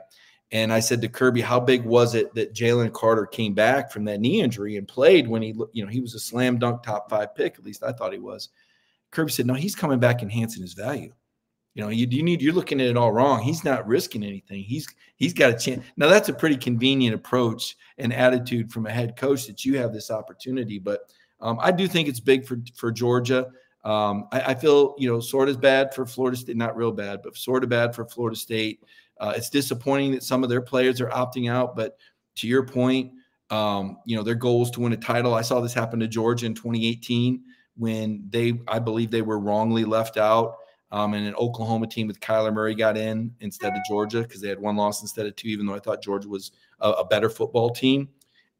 [0.52, 4.06] And I said to Kirby, how big was it that Jalen Carter came back from
[4.06, 7.10] that knee injury and played when he, you know, he was a slam dunk top
[7.10, 7.58] five pick.
[7.58, 8.50] At least I thought he was.
[9.12, 11.14] Kirby said, no, he's coming back enhancing his value.
[11.76, 13.41] You know, you, you need you're looking at it all wrong.
[13.41, 14.64] He's not risking anything.
[14.64, 14.88] He's
[15.18, 15.84] he's got a chance.
[15.98, 19.91] Now that's a pretty convenient approach and attitude from a head coach that you have
[19.91, 20.80] this opportunity.
[20.80, 21.02] But
[21.41, 23.48] um, I do think it's big for for Georgia.
[23.84, 27.22] Um, I, I, feel you know sort of bad for Florida State, not real bad,
[27.22, 28.82] but sort of bad for Florida State.
[29.20, 31.97] Uh, it's disappointing that some of their players are opting out, but
[32.36, 33.11] to your point,
[33.49, 35.34] um, you know their goal is to win a title.
[35.34, 37.43] I saw this happen to Georgia in 2018
[37.78, 40.57] when they, I believe, they were wrongly left out
[40.91, 44.49] um, and an Oklahoma team with Kyler Murray got in instead of Georgia because they
[44.49, 47.30] had one loss instead of two, even though I thought Georgia was a, a, better
[47.30, 48.09] football team.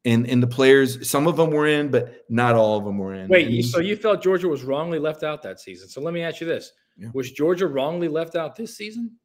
[0.04, 3.14] And and the players, some of them were in, but not all of them were
[3.14, 3.28] in.
[3.28, 5.88] Wait, so you felt Georgia was wrongly left out that season?
[5.88, 7.08] So let me ask you this: yeah.
[7.12, 9.16] Was Georgia wrongly left out this season?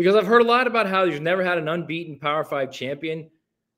[0.00, 3.28] Because I've heard a lot about how you've never had an unbeaten Power Five champion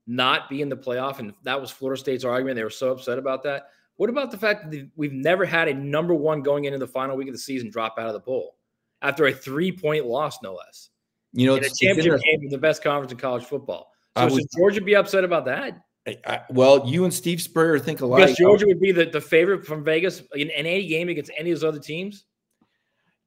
[0.06, 2.54] not be in the playoff, and that was Florida State's argument.
[2.54, 3.70] They were so upset about that.
[3.96, 7.16] What about the fact that we've never had a number one going into the final
[7.16, 8.54] week of the season drop out of the bowl
[9.02, 10.90] after a three point loss, no less?
[11.32, 13.90] You know, in a championship game of the best conference in college football.
[14.16, 15.76] So should Georgia be upset about that?
[16.06, 18.26] I, I, well, you and Steve Spurrier think alike.
[18.26, 21.50] Because Georgia would be the, the favorite from Vegas in, in any game against any
[21.50, 22.26] of those other teams.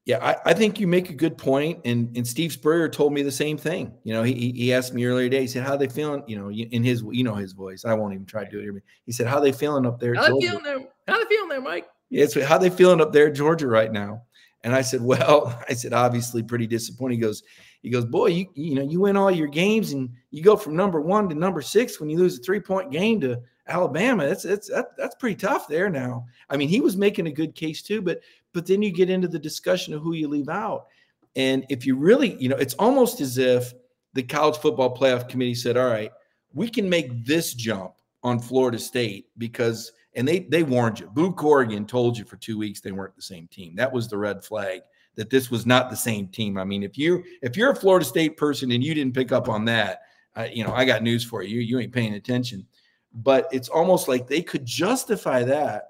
[0.05, 3.23] Yeah, I, I, think you make a good point, and and Steve Spurrier told me
[3.23, 3.91] the same thing.
[4.03, 5.41] You know, he he asked me earlier today.
[5.41, 7.85] He said, "How are they feeling?" You know, in his you know his voice.
[7.85, 8.83] I won't even try to do it here.
[9.07, 10.79] He said, "How are they feeling up there?" How they feeling there?
[11.07, 11.87] How they feeling there, Mike?
[12.11, 14.21] Yeah, so how they feeling up there, Georgia, right now?
[14.63, 17.41] And I said, "Well, I said obviously pretty disappointed." He goes,
[17.81, 20.75] "He goes, boy, you you know you win all your games, and you go from
[20.75, 24.27] number one to number six when you lose a three point game to Alabama.
[24.27, 26.25] That's that's that, that's pretty tough there now.
[26.49, 28.19] I mean, he was making a good case too, but
[28.55, 30.87] but then you get into the discussion of who you leave out.
[31.35, 33.73] And if you really, you know, it's almost as if
[34.13, 36.11] the college football playoff committee said, all right,
[36.53, 41.07] we can make this jump on Florida State because and they they warned you.
[41.07, 43.75] Boo Corrigan told you for two weeks they weren't the same team.
[43.75, 44.81] That was the red flag
[45.15, 46.57] that this was not the same team.
[46.57, 49.49] I mean, if you if you're a Florida State person and you didn't pick up
[49.49, 50.03] on that,
[50.33, 51.59] I, you know, I got news for you.
[51.59, 52.65] You ain't paying attention.
[53.13, 55.89] But it's almost like they could justify that.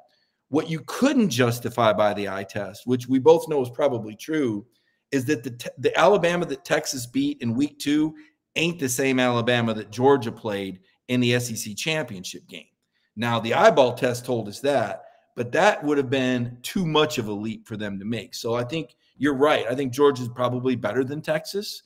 [0.50, 4.66] What you couldn't justify by the eye test, which we both know is probably true,
[5.12, 8.16] is that the the Alabama that Texas beat in week two
[8.56, 12.68] ain't the same Alabama that Georgia played in the SEC championship game.
[13.16, 15.04] Now, the eyeball test told us that,
[15.36, 18.34] but that would have been too much of a leap for them to make.
[18.34, 19.66] So I think you're right.
[19.70, 21.84] I think Georgia's probably better than Texas,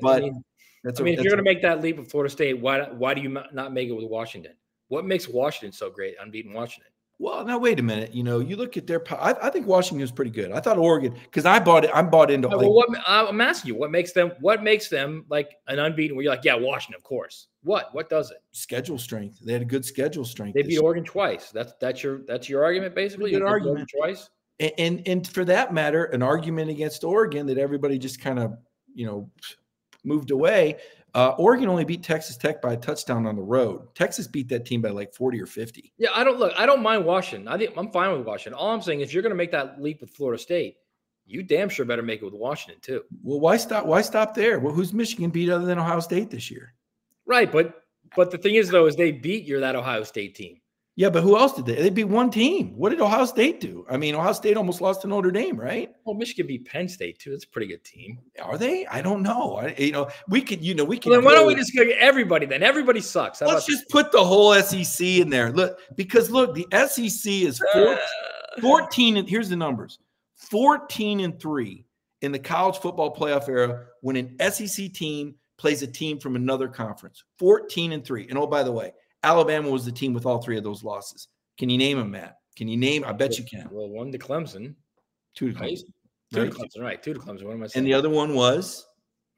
[0.00, 0.44] but I mean,
[0.86, 3.20] I mean if you're going to make that leap with Florida State, why why do
[3.20, 4.52] you not make it with Washington?
[4.88, 6.16] What makes Washington so great?
[6.20, 6.90] Unbeaten Washington.
[7.20, 8.14] Well, now wait a minute.
[8.14, 9.02] You know, you look at their.
[9.12, 10.52] I, I think Washington is pretty good.
[10.52, 11.90] I thought Oregon because I bought it.
[11.92, 12.48] I'm bought into.
[12.48, 14.32] Well, what uh, I'm asking you, what makes them?
[14.40, 16.16] What makes them like an unbeaten?
[16.16, 17.48] Where you're like, yeah, Washington, of course.
[17.62, 17.94] What?
[17.94, 18.38] What does it?
[18.52, 19.38] Schedule strength.
[19.44, 20.54] They had a good schedule strength.
[20.54, 20.80] They beat year.
[20.80, 21.50] Oregon twice.
[21.50, 23.32] That's that's your that's your argument basically.
[23.32, 23.90] Good argument.
[23.94, 24.30] Twice.
[24.58, 28.56] And, and and for that matter, an argument against Oregon that everybody just kind of
[28.94, 29.30] you know
[30.04, 30.78] moved away
[31.14, 33.94] uh, Oregon only beat Texas Tech by a touchdown on the road.
[33.94, 35.92] Texas beat that team by like 40 or 50.
[35.98, 37.48] Yeah, I don't look, I don't mind Washington.
[37.48, 38.54] I think I'm fine with Washington.
[38.58, 40.76] All I'm saying is you're going to make that leap with Florida State.
[41.26, 43.04] You damn sure better make it with Washington too.
[43.22, 43.86] Well, why stop?
[43.86, 44.58] Why stop there?
[44.58, 46.74] Well, who's Michigan beat other than Ohio State this year?
[47.24, 47.84] Right, but
[48.16, 50.60] but the thing is though, is they beat your that Ohio State team.
[50.96, 51.76] Yeah, but who else did they?
[51.76, 52.76] They beat one team.
[52.76, 53.86] What did Ohio State do?
[53.88, 55.90] I mean, Ohio State almost lost to Notre Dame, right?
[56.04, 57.30] Well, Michigan beat Penn State too.
[57.30, 58.18] That's a pretty good team.
[58.42, 58.86] Are they?
[58.86, 59.56] I don't know.
[59.56, 61.10] I, you know, we could, you know, we could.
[61.10, 62.44] Well, then why don't we just get everybody?
[62.44, 63.40] Then everybody sucks.
[63.40, 63.92] How Let's just that?
[63.92, 65.52] put the whole SEC in there.
[65.52, 67.98] Look, because look, the SEC is 14,
[68.58, 70.00] uh, 14 and here's the numbers:
[70.34, 71.86] 14 and three
[72.20, 76.68] in the college football playoff era when an SEC team plays a team from another
[76.68, 77.22] conference.
[77.38, 78.26] 14 and three.
[78.28, 81.28] And oh, by the way, Alabama was the team with all three of those losses.
[81.58, 82.36] Can you name them, Matt?
[82.56, 83.04] Can you name?
[83.04, 83.68] I bet you can.
[83.70, 84.74] Well, one to Clemson,
[85.34, 85.78] two to Clemson, right?
[86.32, 86.50] two right.
[86.52, 87.02] to Clemson, right?
[87.02, 87.44] Two to Clemson.
[87.44, 87.84] What am I saying?
[87.84, 88.86] And the other one was.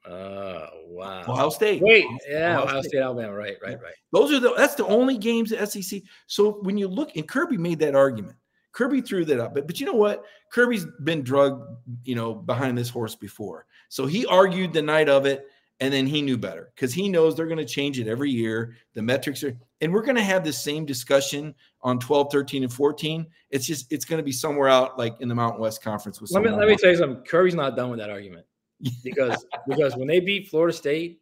[0.05, 1.21] Uh, wow.
[1.21, 1.81] Ohio State.
[1.81, 2.89] Wait, yeah, Ohio, Ohio State.
[2.89, 3.01] State.
[3.01, 3.33] Alabama.
[3.33, 3.93] Right, right, right.
[4.11, 4.53] Those are the.
[4.55, 6.01] That's the only games the SEC.
[6.27, 8.35] So when you look, and Kirby made that argument.
[8.73, 10.25] Kirby threw that up, but but you know what?
[10.51, 11.63] Kirby's been drugged,
[12.03, 13.67] you know, behind this horse before.
[13.89, 15.45] So he argued the night of it
[15.83, 18.77] and then he knew better because he knows they're going to change it every year.
[18.93, 22.71] The metrics are, and we're going to have the same discussion on 12, 13, and
[22.71, 23.27] 14.
[23.49, 26.21] It's just, it's going to be somewhere out like in the Mountain West Conference.
[26.21, 27.21] With let me, let me tell you something.
[27.25, 28.45] Kirby's not done with that argument
[29.03, 31.19] because, because when they beat Florida State,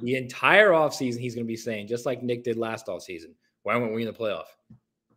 [0.00, 3.34] the entire offseason, he's going to be saying, just like Nick did last offseason,
[3.64, 4.44] why weren't we in the playoff?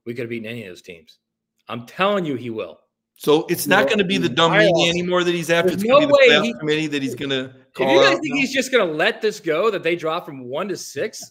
[0.05, 1.19] We could have beaten any of those teams.
[1.67, 2.79] I'm telling you, he will.
[3.21, 5.69] So it's not going to be the dumb media anymore that he's after.
[5.69, 7.53] There's it's no way the he, committee that he's going to.
[7.75, 8.35] If you guys think now.
[8.35, 11.29] he's just going to let this go, that they drop from one to six,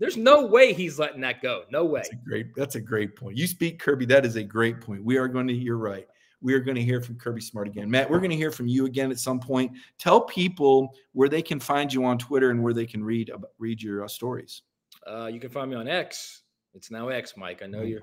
[0.00, 1.62] there's no way he's letting that go.
[1.70, 2.00] No way.
[2.00, 2.46] That's a great.
[2.56, 3.36] That's a great point.
[3.36, 4.04] You speak Kirby.
[4.06, 5.04] That is a great point.
[5.04, 5.54] We are going to.
[5.54, 6.08] You're right.
[6.42, 7.88] We are going to hear from Kirby Smart again.
[7.88, 9.70] Matt, we're going to hear from you again at some point.
[9.96, 13.30] Tell people where they can find you on Twitter and where they can read
[13.60, 14.62] read your uh, stories.
[15.06, 16.42] Uh, you can find me on X.
[16.74, 17.62] It's now X, Mike.
[17.62, 18.00] I know you're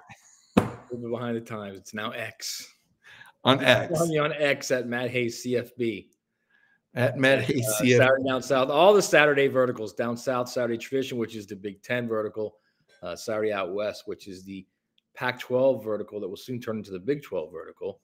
[0.56, 1.78] a little bit behind the times.
[1.78, 2.75] It's now X
[3.46, 3.98] on X.
[3.98, 6.08] Find me on X at Matt Hayes CFB.
[6.96, 7.98] At Matt Hayes uh, CFB.
[7.98, 8.70] Saturday down south.
[8.70, 10.50] All the Saturday verticals down south.
[10.50, 12.58] Saturday tradition, which is the Big Ten vertical.
[13.02, 14.66] Uh, Saturday out west, which is the
[15.16, 18.02] Pac-12 vertical that will soon turn into the Big 12 vertical,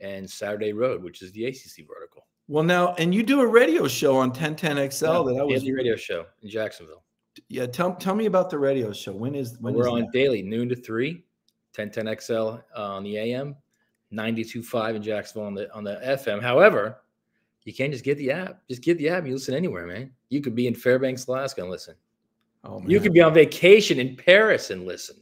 [0.00, 2.26] and Saturday Road, which is the ACC vertical.
[2.48, 5.72] Well, now, and you do a radio show on 1010XL yeah, that I was the
[5.72, 7.04] radio show in Jacksonville.
[7.48, 9.12] Yeah, tell tell me about the radio show.
[9.12, 10.12] When is when we're is on that?
[10.12, 11.24] daily noon to three,
[11.76, 13.56] 1010XL uh, on the AM,
[14.14, 16.42] 92.5 in Jacksonville on the on the FM.
[16.42, 16.98] However,
[17.64, 18.60] you can't just get the app.
[18.68, 19.26] Just get the app.
[19.26, 20.12] You listen anywhere, man.
[20.28, 21.94] You could be in Fairbanks, Alaska, and listen.
[22.62, 22.90] Oh, man.
[22.90, 25.16] You could be on vacation in Paris and listen.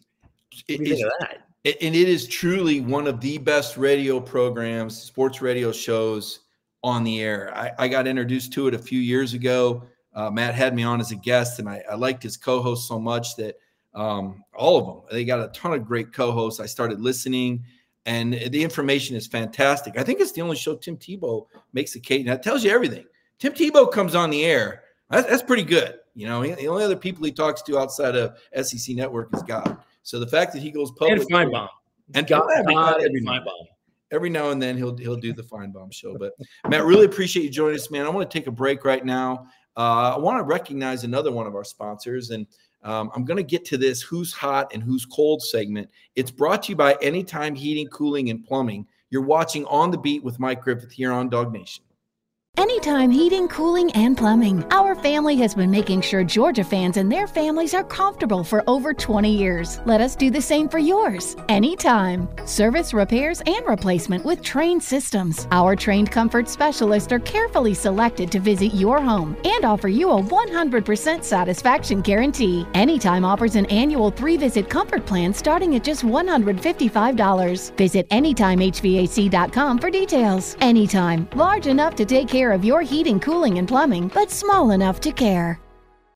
[0.69, 0.79] It,
[1.21, 1.39] that?
[1.65, 6.41] and it is truly one of the best radio programs, sports radio shows
[6.85, 7.57] on the air.
[7.57, 9.85] I, I got introduced to it a few years ago.
[10.15, 12.99] Uh, Matt had me on as a guest, and I, I liked his co-host so
[12.99, 13.57] much that
[13.95, 15.03] um, all of them.
[15.11, 16.61] They got a ton of great co-hosts.
[16.61, 17.65] I started listening
[18.07, 19.97] and the information is fantastic.
[19.97, 22.27] I think it's the only show Tim Tebow makes a case.
[22.27, 23.05] That tells you everything.
[23.39, 24.83] Tim Tebow comes on the air.
[25.11, 25.99] That's, that's pretty good.
[26.15, 29.79] You know, the only other people he talks to outside of SEC Network is God.
[30.03, 31.69] So the fact that he goes public and Finebaum
[32.15, 33.49] and God, every, God every, and
[34.11, 36.17] every now and then he'll he'll do the Finebaum show.
[36.19, 36.33] But
[36.69, 38.05] Matt, really appreciate you joining us, man.
[38.05, 39.47] I want to take a break right now.
[39.77, 42.47] Uh, I want to recognize another one of our sponsors, and
[42.85, 45.89] um, I'm going to get to this who's hot and who's cold segment.
[46.17, 48.87] It's brought to you by Anytime Heating, Cooling, and Plumbing.
[49.11, 51.81] You're watching On the Beat with Mike Griffith here on DawgNation.
[52.59, 54.63] Anytime Heating, Cooling, and Plumbing.
[54.73, 58.93] Our family has been making sure Georgia fans and their families are comfortable for over
[58.93, 59.81] 20 years.
[59.87, 61.35] Let us do the same for yours.
[61.49, 62.29] Anytime.
[62.45, 65.49] Service, repairs, and replacement with trained systems.
[65.51, 70.23] Our trained comfort specialists are carefully selected to visit your home and offer you a
[70.23, 72.67] 100% satisfaction guarantee.
[72.75, 77.77] Anytime offers an annual three visit comfort plan starting at just $155.
[77.77, 80.57] Visit AnytimeHVAC.com for details.
[80.61, 81.29] Anytime.
[81.35, 85.13] Large enough to take care of your heating, cooling, and plumbing, but small enough to
[85.13, 85.61] care.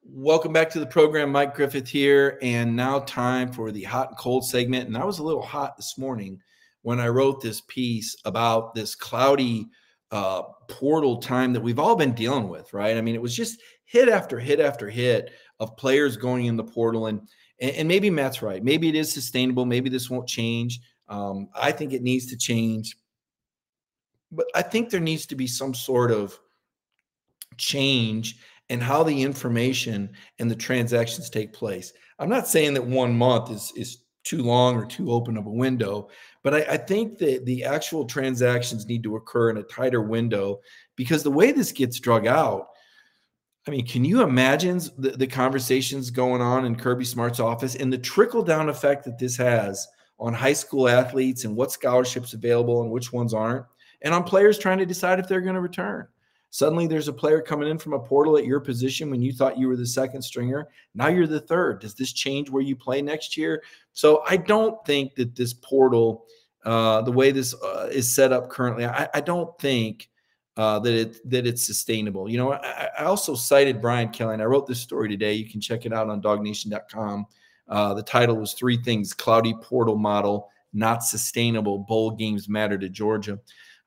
[0.03, 1.31] Welcome back to the program.
[1.31, 2.39] Mike Griffith here.
[2.43, 4.89] And now, time for the hot and cold segment.
[4.89, 6.41] And I was a little hot this morning
[6.83, 9.69] when I wrote this piece about this cloudy
[10.11, 12.97] uh, portal time that we've all been dealing with, right?
[12.97, 16.65] I mean, it was just hit after hit after hit of players going in the
[16.65, 17.07] portal.
[17.07, 17.29] And,
[17.61, 18.63] and maybe Matt's right.
[18.65, 19.65] Maybe it is sustainable.
[19.65, 20.81] Maybe this won't change.
[21.09, 22.97] Um, I think it needs to change
[24.33, 26.39] but I think there needs to be some sort of
[27.57, 31.93] change in how the information and the transactions take place.
[32.19, 35.51] I'm not saying that one month is is too long or too open of a
[35.51, 36.09] window,
[36.43, 40.61] but I, I think that the actual transactions need to occur in a tighter window
[40.97, 42.71] because the way this gets drug out,
[43.69, 47.93] I mean, can you imagine the, the conversations going on in Kirby Smart's office and
[47.93, 49.87] the trickle down effect that this has
[50.19, 53.67] on high school athletes and what scholarships available and which ones aren't?
[54.03, 56.07] And on players trying to decide if they're going to return.
[56.51, 59.59] Suddenly, there's a player coming in from a portal at your position when you thought
[59.59, 60.69] you were the second stringer.
[60.95, 61.81] Now you're the third.
[61.81, 63.63] Does this change where you play next year?
[63.93, 66.25] So I don't think that this portal,
[66.65, 70.09] uh, the way this uh, is set up currently, I, I don't think
[70.57, 72.29] uh, that it that it's sustainable.
[72.29, 75.35] You know, I, I, also cited Brian Kelly, and I wrote this story today.
[75.35, 77.27] You can check it out on DawgNation.com.
[77.69, 81.81] Uh, the title was Three Things: Cloudy Portal Model Not Sustainable.
[81.81, 83.39] Bowl Games Matter to Georgia.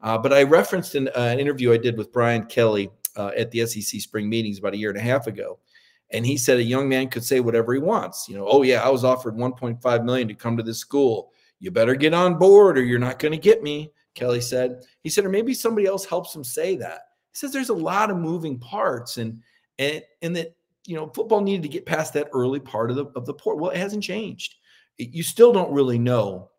[0.02, 3.52] Uh, but I referenced an, uh, an, interview I did with Brian Kelly uh, at
[3.52, 5.60] the SEC spring meetings about a year and a half ago.
[6.12, 8.28] And he said a young man could say whatever he wants.
[8.30, 11.32] You know, oh, yeah, I was offered 1.5 million to come to this school.
[11.60, 14.84] You better get on board or you're not going to get me, Kelly said.
[15.04, 17.02] He said, or maybe somebody else helps him say that.
[17.32, 19.42] He says there's a lot of moving parts and
[19.78, 23.06] and and that you know football needed to get past that early part of the
[23.16, 23.60] of the port.
[23.60, 24.56] Well, it hasn't changed.
[24.98, 26.50] It, you still don't really know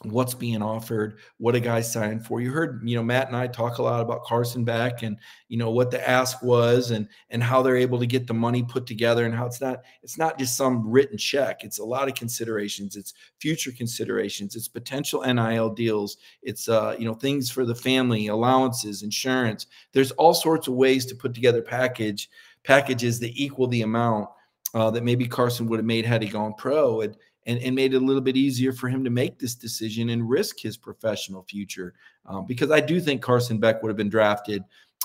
[0.00, 2.40] what's being offered, what a guy signed for.
[2.40, 5.16] You heard, you know, Matt and I talk a lot about Carson Beck and
[5.48, 8.62] you know what the ask was and and how they're able to get the money
[8.62, 11.62] put together and how it's not it's not just some written check.
[11.62, 12.96] It's a lot of considerations.
[12.96, 14.56] It's future considerations.
[14.56, 16.16] It's potential NIL deals.
[16.42, 19.66] It's uh, you know, things for the family, allowances, insurance.
[19.92, 22.28] There's all sorts of ways to put together package
[22.64, 24.28] packages that equal the amount
[24.74, 27.02] uh, that maybe Carson would have made had he gone pro.
[27.02, 27.16] And
[27.46, 30.28] and, and made it a little bit easier for him to make this decision and
[30.28, 31.94] risk his professional future.
[32.26, 34.62] Um, because I do think Carson Beck would have been drafted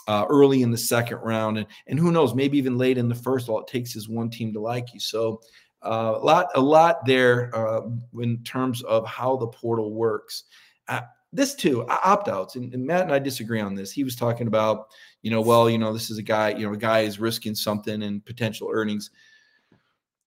[0.07, 3.15] uh, early in the second round, and and who knows, maybe even late in the
[3.15, 3.49] first.
[3.49, 4.99] All it takes is one team to like you.
[4.99, 5.41] So
[5.83, 7.81] uh, a lot a lot there uh,
[8.19, 10.45] in terms of how the portal works.
[10.88, 11.01] Uh,
[11.33, 13.91] this too, opt outs, and, and Matt and I disagree on this.
[13.91, 14.88] He was talking about,
[15.23, 17.53] you know, well, you know, this is a guy, you know, a guy is risking
[17.53, 19.11] something and potential earnings.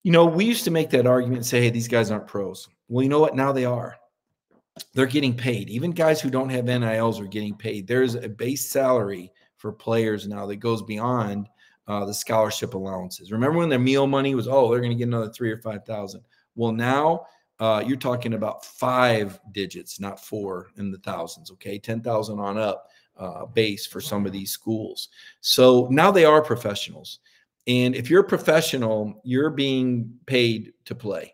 [0.02, 2.68] You know, we used to make that argument and say, hey, these guys aren't pros.
[2.88, 3.36] Well, you know what?
[3.36, 3.96] Now they are.
[4.94, 5.68] They're getting paid.
[5.68, 7.86] Even guys who don't have NILs are getting paid.
[7.86, 11.48] There's a base salary for players now that goes beyond
[11.86, 13.32] uh, the scholarship allowances.
[13.32, 16.22] Remember when their meal money was, oh, they're going to get another three or 5,000.
[16.54, 17.26] Well, now
[17.58, 21.78] uh, you're talking about five digits, not four in the thousands, okay?
[21.78, 22.86] 10,000 on up
[23.18, 25.08] uh, base for some of these schools.
[25.42, 27.18] So now they are professionals.
[27.70, 31.32] And if you're a professional, you're being paid to play.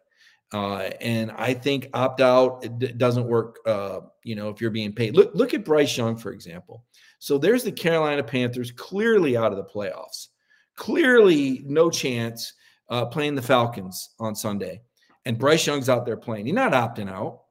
[0.52, 2.62] Uh, and I think opt out
[2.98, 3.56] doesn't work.
[3.64, 6.84] Uh, you know, if you're being paid, look look at Bryce Young for example.
[7.20, 10.28] So there's the Carolina Panthers clearly out of the playoffs,
[10.76, 12.52] clearly no chance
[12.90, 14.82] uh, playing the Falcons on Sunday,
[15.24, 16.46] and Bryce Young's out there playing.
[16.46, 17.44] He's not opting out,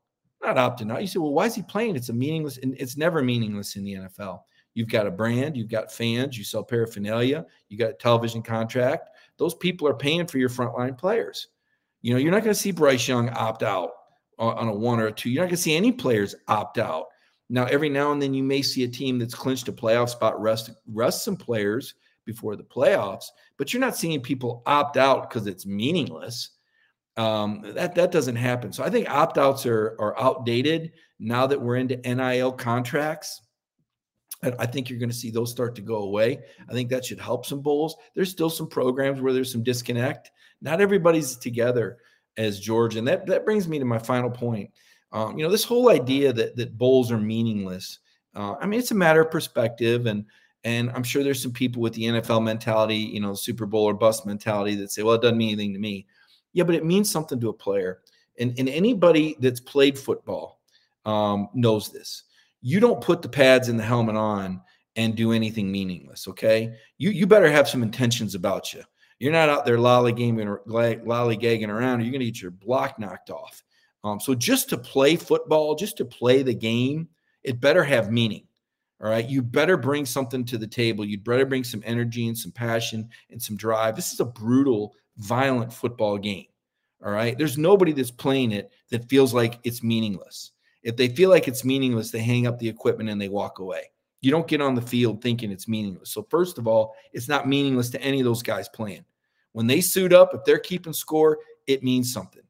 [0.43, 1.01] not opting out.
[1.01, 1.95] You say, well, why is he playing?
[1.95, 4.41] It's a meaningless, and it's never meaningless in the NFL.
[4.75, 9.09] You've got a brand, you've got fans, you sell paraphernalia, you got a television contract.
[9.37, 11.47] Those people are paying for your frontline players.
[12.01, 13.91] You know, you're not going to see Bryce Young opt out
[14.37, 15.29] on a one or a two.
[15.29, 17.05] You're not going to see any players opt out.
[17.49, 20.39] Now, every now and then you may see a team that's clinched a playoff spot
[20.41, 21.95] rest rest some players
[22.25, 23.25] before the playoffs,
[23.57, 26.49] but you're not seeing people opt out because it's meaningless.
[27.17, 28.73] Um, that that doesn't happen.
[28.73, 33.41] So I think opt outs are are outdated now that we're into NIL contracts.
[34.59, 36.39] I think you're going to see those start to go away.
[36.69, 37.95] I think that should help some bowls.
[38.13, 40.31] There's still some programs where there's some disconnect.
[40.61, 41.97] Not everybody's together
[42.37, 42.95] as George.
[42.95, 44.69] And that, that brings me to my final point.
[45.11, 47.99] Um, you know, this whole idea that that bowls are meaningless.
[48.35, 50.25] Uh, I mean, it's a matter of perspective, and
[50.65, 53.93] and I'm sure there's some people with the NFL mentality, you know, Super Bowl or
[53.93, 56.05] bust mentality that say, well, it doesn't mean anything to me.
[56.51, 58.01] Yeah, but it means something to a player.
[58.39, 60.59] And, and anybody that's played football
[61.05, 62.23] um, knows this.
[62.67, 64.59] You don't put the pads and the helmet on
[64.95, 66.27] and do anything meaningless.
[66.27, 68.81] Okay, you you better have some intentions about you.
[69.19, 72.01] You're not out there lollygagging, lollygagging around.
[72.01, 73.63] You're to get your block knocked off.
[74.03, 77.07] Um, so just to play football, just to play the game,
[77.43, 78.47] it better have meaning.
[78.99, 79.29] All right.
[79.29, 81.05] You better bring something to the table.
[81.05, 83.95] You'd better bring some energy and some passion and some drive.
[83.95, 86.47] This is a brutal, violent football game.
[87.05, 87.37] All right.
[87.37, 90.51] There's nobody that's playing it that feels like it's meaningless.
[90.85, 93.89] If they feel like it's meaningless, they hang up the equipment and they walk away.
[94.21, 96.11] You don't get on the field thinking it's meaningless.
[96.11, 99.03] So, first of all, it's not meaningless to any of those guys playing.
[99.51, 102.43] When they suit up, if they're keeping score, it means something.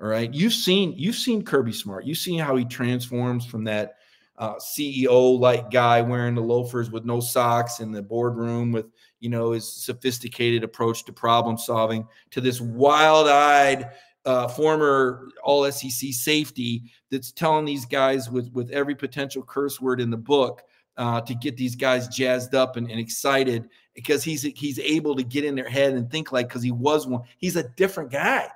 [0.00, 0.32] All right.
[0.32, 2.04] You've seen you've seen Kirby Smart.
[2.06, 3.96] You've seen how he transforms from that
[4.38, 8.86] uh, CEO like guy wearing the loafers with no socks in the boardroom with
[9.20, 13.90] you know his sophisticated approach to problem solving to this wild eyed
[14.24, 20.00] uh, former all SEC safety that's telling these guys with with every potential curse word
[20.00, 20.62] in the book
[20.96, 25.22] uh, to get these guys jazzed up and, and, excited because he's he's able to
[25.22, 27.22] get in their head and think like because he was one.
[27.38, 28.48] He's a different guy.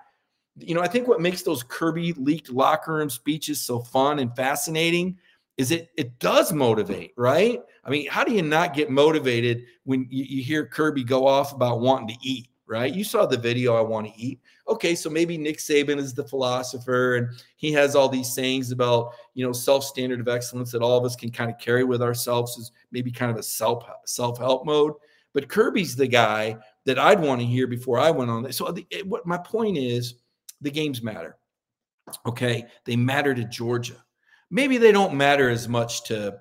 [0.57, 4.35] You know, I think what makes those Kirby leaked locker room speeches so fun and
[4.35, 5.19] fascinating
[5.57, 7.61] is it it does motivate, right?
[7.85, 11.53] I mean, how do you not get motivated when you, you hear Kirby go off
[11.53, 12.49] about wanting to eat?
[12.69, 12.95] Right?
[12.95, 14.41] You saw the video, I want to eat.
[14.69, 19.15] Okay, so maybe Nick Saban is the philosopher and he has all these sayings about,
[19.35, 22.03] you know, self standard of excellence that all of us can kind of carry with
[22.03, 24.93] ourselves as maybe kind of a self self help mode.
[25.33, 28.51] But Kirby's the guy that I'd want to hear before I went on.
[28.53, 30.15] So uh, the, it, what my point is,
[30.61, 31.37] the games matter.
[32.27, 34.03] Okay, they matter to Georgia.
[34.51, 36.39] Maybe they don't matter as much to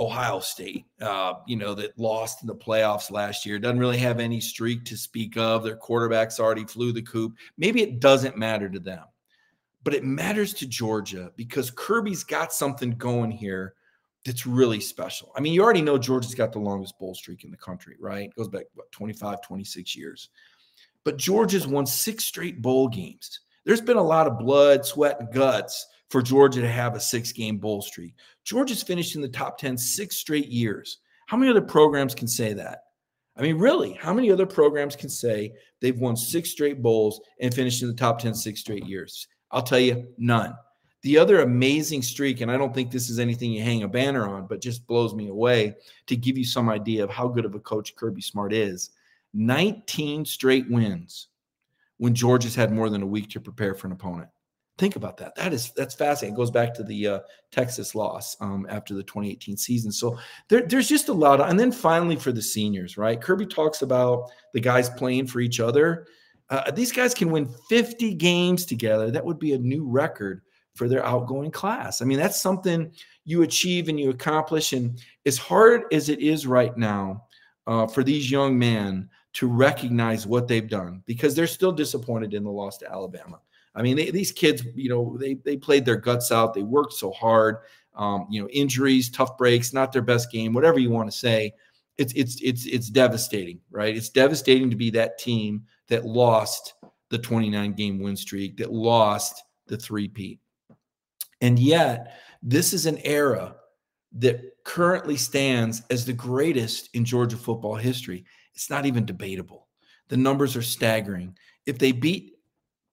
[0.00, 4.18] Ohio State, uh, you know, that lost in the playoffs last year, doesn't really have
[4.18, 5.62] any streak to speak of.
[5.62, 7.34] Their quarterbacks already flew the coop.
[7.58, 9.04] Maybe it doesn't matter to them,
[9.84, 13.74] but it matters to Georgia because Kirby's got something going here
[14.24, 15.32] that's really special.
[15.36, 18.30] I mean, you already know Georgia's got the longest bowl streak in the country, right?
[18.30, 20.30] It goes back, what, 25, 26 years.
[21.04, 23.40] But Georgia's won six straight bowl games.
[23.64, 27.32] There's been a lot of blood, sweat, and guts for Georgia to have a six
[27.32, 28.14] game bowl streak.
[28.44, 30.98] Georgia's finished in the top 10 six straight years.
[31.26, 32.82] How many other programs can say that?
[33.36, 37.54] I mean, really, how many other programs can say they've won six straight bowls and
[37.54, 39.28] finished in the top 10 six straight years?
[39.52, 40.54] I'll tell you, none.
[41.02, 44.28] The other amazing streak, and I don't think this is anything you hang a banner
[44.28, 45.76] on, but just blows me away
[46.08, 48.90] to give you some idea of how good of a coach Kirby Smart is
[49.32, 51.28] 19 straight wins
[51.96, 54.28] when Georgia's had more than a week to prepare for an opponent.
[54.80, 55.34] Think about that.
[55.34, 56.34] That is that's fascinating.
[56.34, 57.18] It goes back to the uh,
[57.52, 59.92] Texas loss um, after the 2018 season.
[59.92, 60.18] So
[60.48, 61.38] there, there's just a lot.
[61.38, 63.20] Of, and then finally for the seniors, right?
[63.20, 66.06] Kirby talks about the guys playing for each other.
[66.48, 69.10] Uh, these guys can win 50 games together.
[69.10, 70.40] That would be a new record
[70.74, 72.00] for their outgoing class.
[72.00, 72.90] I mean, that's something
[73.26, 74.72] you achieve and you accomplish.
[74.72, 77.24] And as hard as it is right now
[77.66, 82.44] uh, for these young men to recognize what they've done, because they're still disappointed in
[82.44, 83.40] the loss to Alabama.
[83.74, 86.54] I mean, they, these kids, you know, they they played their guts out.
[86.54, 87.58] They worked so hard.
[87.94, 91.52] Um, you know, injuries, tough breaks, not their best game, whatever you want to say.
[91.98, 93.96] It's it's it's it's devastating, right?
[93.96, 96.74] It's devastating to be that team that lost
[97.10, 100.38] the 29 game win streak, that lost the three-peat.
[101.40, 103.56] And yet, this is an era
[104.12, 108.24] that currently stands as the greatest in Georgia football history.
[108.54, 109.68] It's not even debatable.
[110.08, 111.36] The numbers are staggering.
[111.66, 112.34] If they beat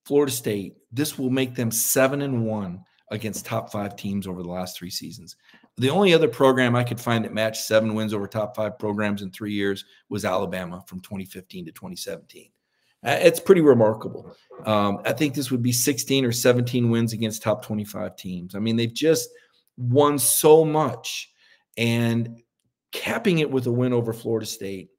[0.07, 2.81] Florida State, this will make them seven and one
[3.11, 5.35] against top five teams over the last three seasons.
[5.75, 9.21] The only other program I could find that matched seven wins over top five programs
[9.21, 12.49] in three years was Alabama from 2015 to 2017.
[13.05, 14.33] Uh, it's pretty remarkable.
[14.65, 18.55] Um, I think this would be 16 or 17 wins against top 25 teams.
[18.55, 19.29] I mean, they've just
[19.75, 21.31] won so much
[21.77, 22.41] and
[22.93, 24.89] capping it with a win over Florida State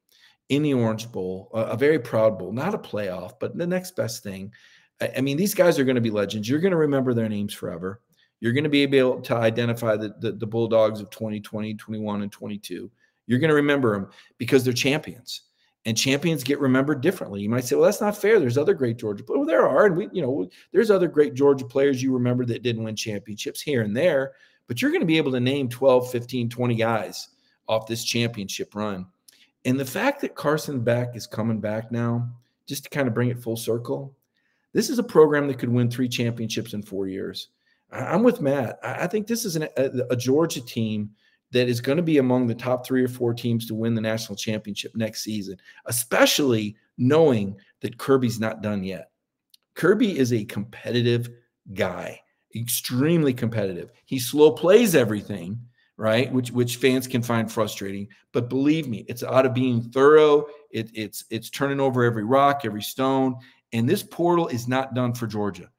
[0.49, 3.95] in the Orange Bowl, a, a very proud bowl, not a playoff, but the next
[3.95, 4.51] best thing.
[5.01, 6.49] I mean, these guys are going to be legends.
[6.49, 8.01] You're going to remember their names forever.
[8.41, 12.31] You're going to be able to identify the, the, the Bulldogs of 2020, 21, and
[12.31, 12.89] 22.
[13.27, 15.43] You're going to remember them because they're champions.
[15.85, 17.41] And champions get remembered differently.
[17.41, 18.39] You might say, well, that's not fair.
[18.39, 19.37] There's other great Georgia players.
[19.37, 19.85] Well, there are.
[19.85, 23.61] And we, you know, there's other great Georgia players you remember that didn't win championships
[23.61, 24.33] here and there.
[24.67, 27.29] But you're going to be able to name 12, 15, 20 guys
[27.67, 29.05] off this championship run.
[29.65, 32.29] And the fact that Carson Beck is coming back now,
[32.67, 34.15] just to kind of bring it full circle,
[34.73, 37.49] this is a program that could win three championships in four years.
[37.91, 38.79] I'm with Matt.
[38.83, 41.09] I think this is an, a, a Georgia team
[41.51, 44.01] that is going to be among the top three or four teams to win the
[44.01, 49.09] national championship next season, especially knowing that Kirby's not done yet.
[49.73, 51.29] Kirby is a competitive
[51.73, 52.19] guy,
[52.55, 53.91] extremely competitive.
[54.05, 55.59] He slow plays everything,
[55.97, 56.31] right?
[56.31, 58.07] Which which fans can find frustrating.
[58.31, 60.45] But believe me, it's out of being thorough.
[60.71, 63.35] It, it's it's turning over every rock, every stone.
[63.73, 65.69] And this portal is not done for Georgia.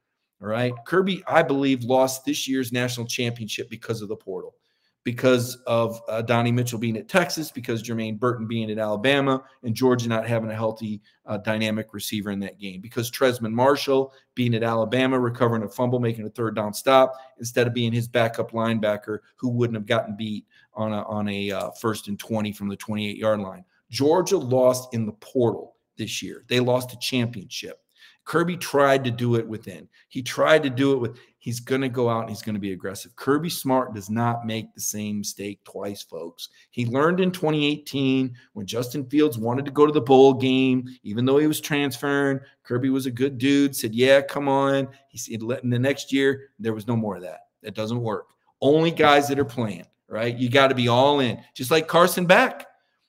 [0.41, 0.73] All right.
[0.85, 4.55] Kirby, I believe, lost this year's national championship because of the portal
[5.03, 9.73] because of uh, Donnie Mitchell being at Texas, because Jermaine Burton being at Alabama, and
[9.73, 14.53] Georgia not having a healthy, uh, dynamic receiver in that game, because Trezmen Marshall being
[14.53, 18.51] at Alabama, recovering a fumble, making a third down stop, instead of being his backup
[18.51, 22.67] linebacker who wouldn't have gotten beat on a, on a uh, first and 20 from
[22.67, 23.65] the 28 yard line.
[23.89, 26.45] Georgia lost in the portal this year.
[26.47, 27.80] They lost a championship.
[28.23, 29.87] Kirby tried to do it within.
[30.09, 32.61] He tried to do it with, he's going to go out and he's going to
[32.61, 33.15] be aggressive.
[33.15, 36.49] Kirby Smart does not make the same mistake twice, folks.
[36.69, 41.25] He learned in 2018 when Justin Fields wanted to go to the bowl game, even
[41.25, 42.39] though he was transferring.
[42.63, 44.87] Kirby was a good dude, said, Yeah, come on.
[45.09, 47.47] He said, In the next year, there was no more of that.
[47.63, 48.27] That doesn't work.
[48.61, 50.37] Only guys that are playing, right?
[50.37, 52.67] You got to be all in, just like Carson Beck.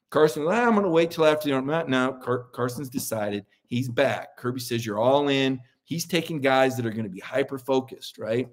[0.08, 1.66] Carson, ah, I'm going to wait till after the arm.
[1.66, 4.36] Now, Car- Carson's decided he's back.
[4.36, 5.58] Kirby says you're all in.
[5.84, 8.48] He's taking guys that are going to be hyper focused, right?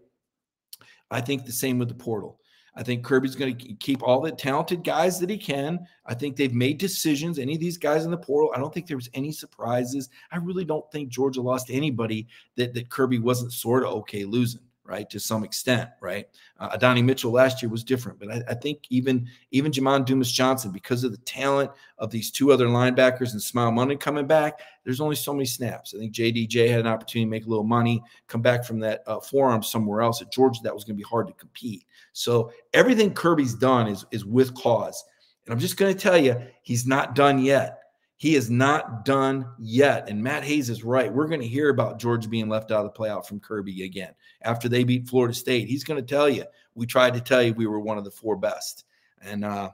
[1.11, 2.39] I think the same with the portal.
[2.75, 5.79] I think Kirby's going to keep all the talented guys that he can.
[6.05, 7.37] I think they've made decisions.
[7.37, 10.07] Any of these guys in the portal, I don't think there was any surprises.
[10.31, 14.61] I really don't think Georgia lost anybody that, that Kirby wasn't sort of okay losing
[14.89, 16.27] right, to some extent, right?
[16.59, 20.31] Uh, Adonai Mitchell last year was different, but I, I, think even even Jamon Dumas
[20.31, 21.69] Johnson, because of the talent
[21.99, 25.93] of these two other linebackers and Smael Mondon coming back, there's only so many snaps.
[25.95, 29.03] I think JDJ had an opportunity to make a little money, come back from that
[29.05, 30.59] uh, forearm somewhere else at Georgia.
[30.63, 31.85] That was going to be hard to compete.
[32.13, 35.05] So everything Kirby's done is is with cause,
[35.45, 37.78] and I'm just going to tell you, he's not done yet.
[38.19, 40.09] He is not done yet.
[40.09, 41.11] And Matt Hayes is right.
[41.11, 44.13] We're going to hear about George being left out of the playoff from Kirby again
[44.41, 45.69] after they beat Florida State.
[45.69, 46.43] He's going to tell you,
[46.75, 48.83] we tried to tell you we were one of the four best.
[49.21, 49.69] And uh,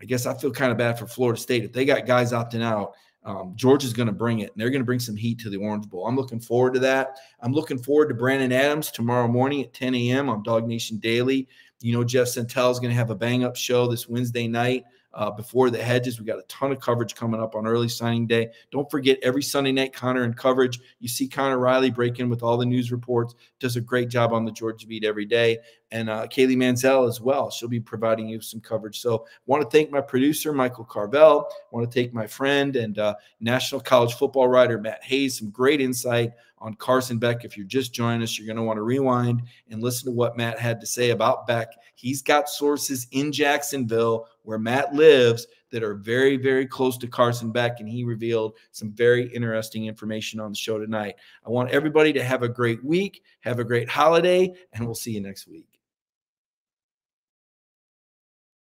[0.00, 1.62] I guess I feel kind of bad for Florida State.
[1.62, 4.70] If they got guys opting out, um, George is going to bring it, and they're
[4.70, 6.06] going to bring some heat to the Orange Bowl.
[6.06, 7.18] I'm looking forward to that.
[7.40, 10.30] I'm looking forward to Brandon Adams tomorrow morning at 10 a.m.
[10.30, 11.46] on DawgNation Daily.
[11.82, 14.84] You know, Jeff Sentell is going to have a bang up show this Wednesday night
[15.12, 16.18] uh, before the hedges.
[16.18, 18.50] We got a ton of coverage coming up on early signing day.
[18.70, 20.80] Don't forget every Sunday night, Connor in coverage.
[20.98, 23.34] You see Connor Riley break in with all the news reports.
[23.60, 25.58] Does a great job on the Georgia beat every day,
[25.92, 27.50] and uh, Kaylee Mansell as well.
[27.50, 29.00] She'll be providing you some coverage.
[29.00, 31.48] So, want to thank my producer Michael Carvel.
[31.70, 35.38] Want to thank my friend and uh, national college football writer Matt Hayes.
[35.38, 37.44] Some great insight on Carson Beck.
[37.44, 40.36] If you're just joining us, you're going to want to rewind and listen to what
[40.36, 41.68] Matt had to say about Beck.
[41.94, 47.52] He's got sources in Jacksonville where Matt lives that are very, very close to Carson
[47.52, 51.16] Beck, and he revealed some very interesting information on the show tonight.
[51.46, 55.12] I want everybody to have a great week, have a great holiday, and we'll see
[55.12, 55.69] you next week.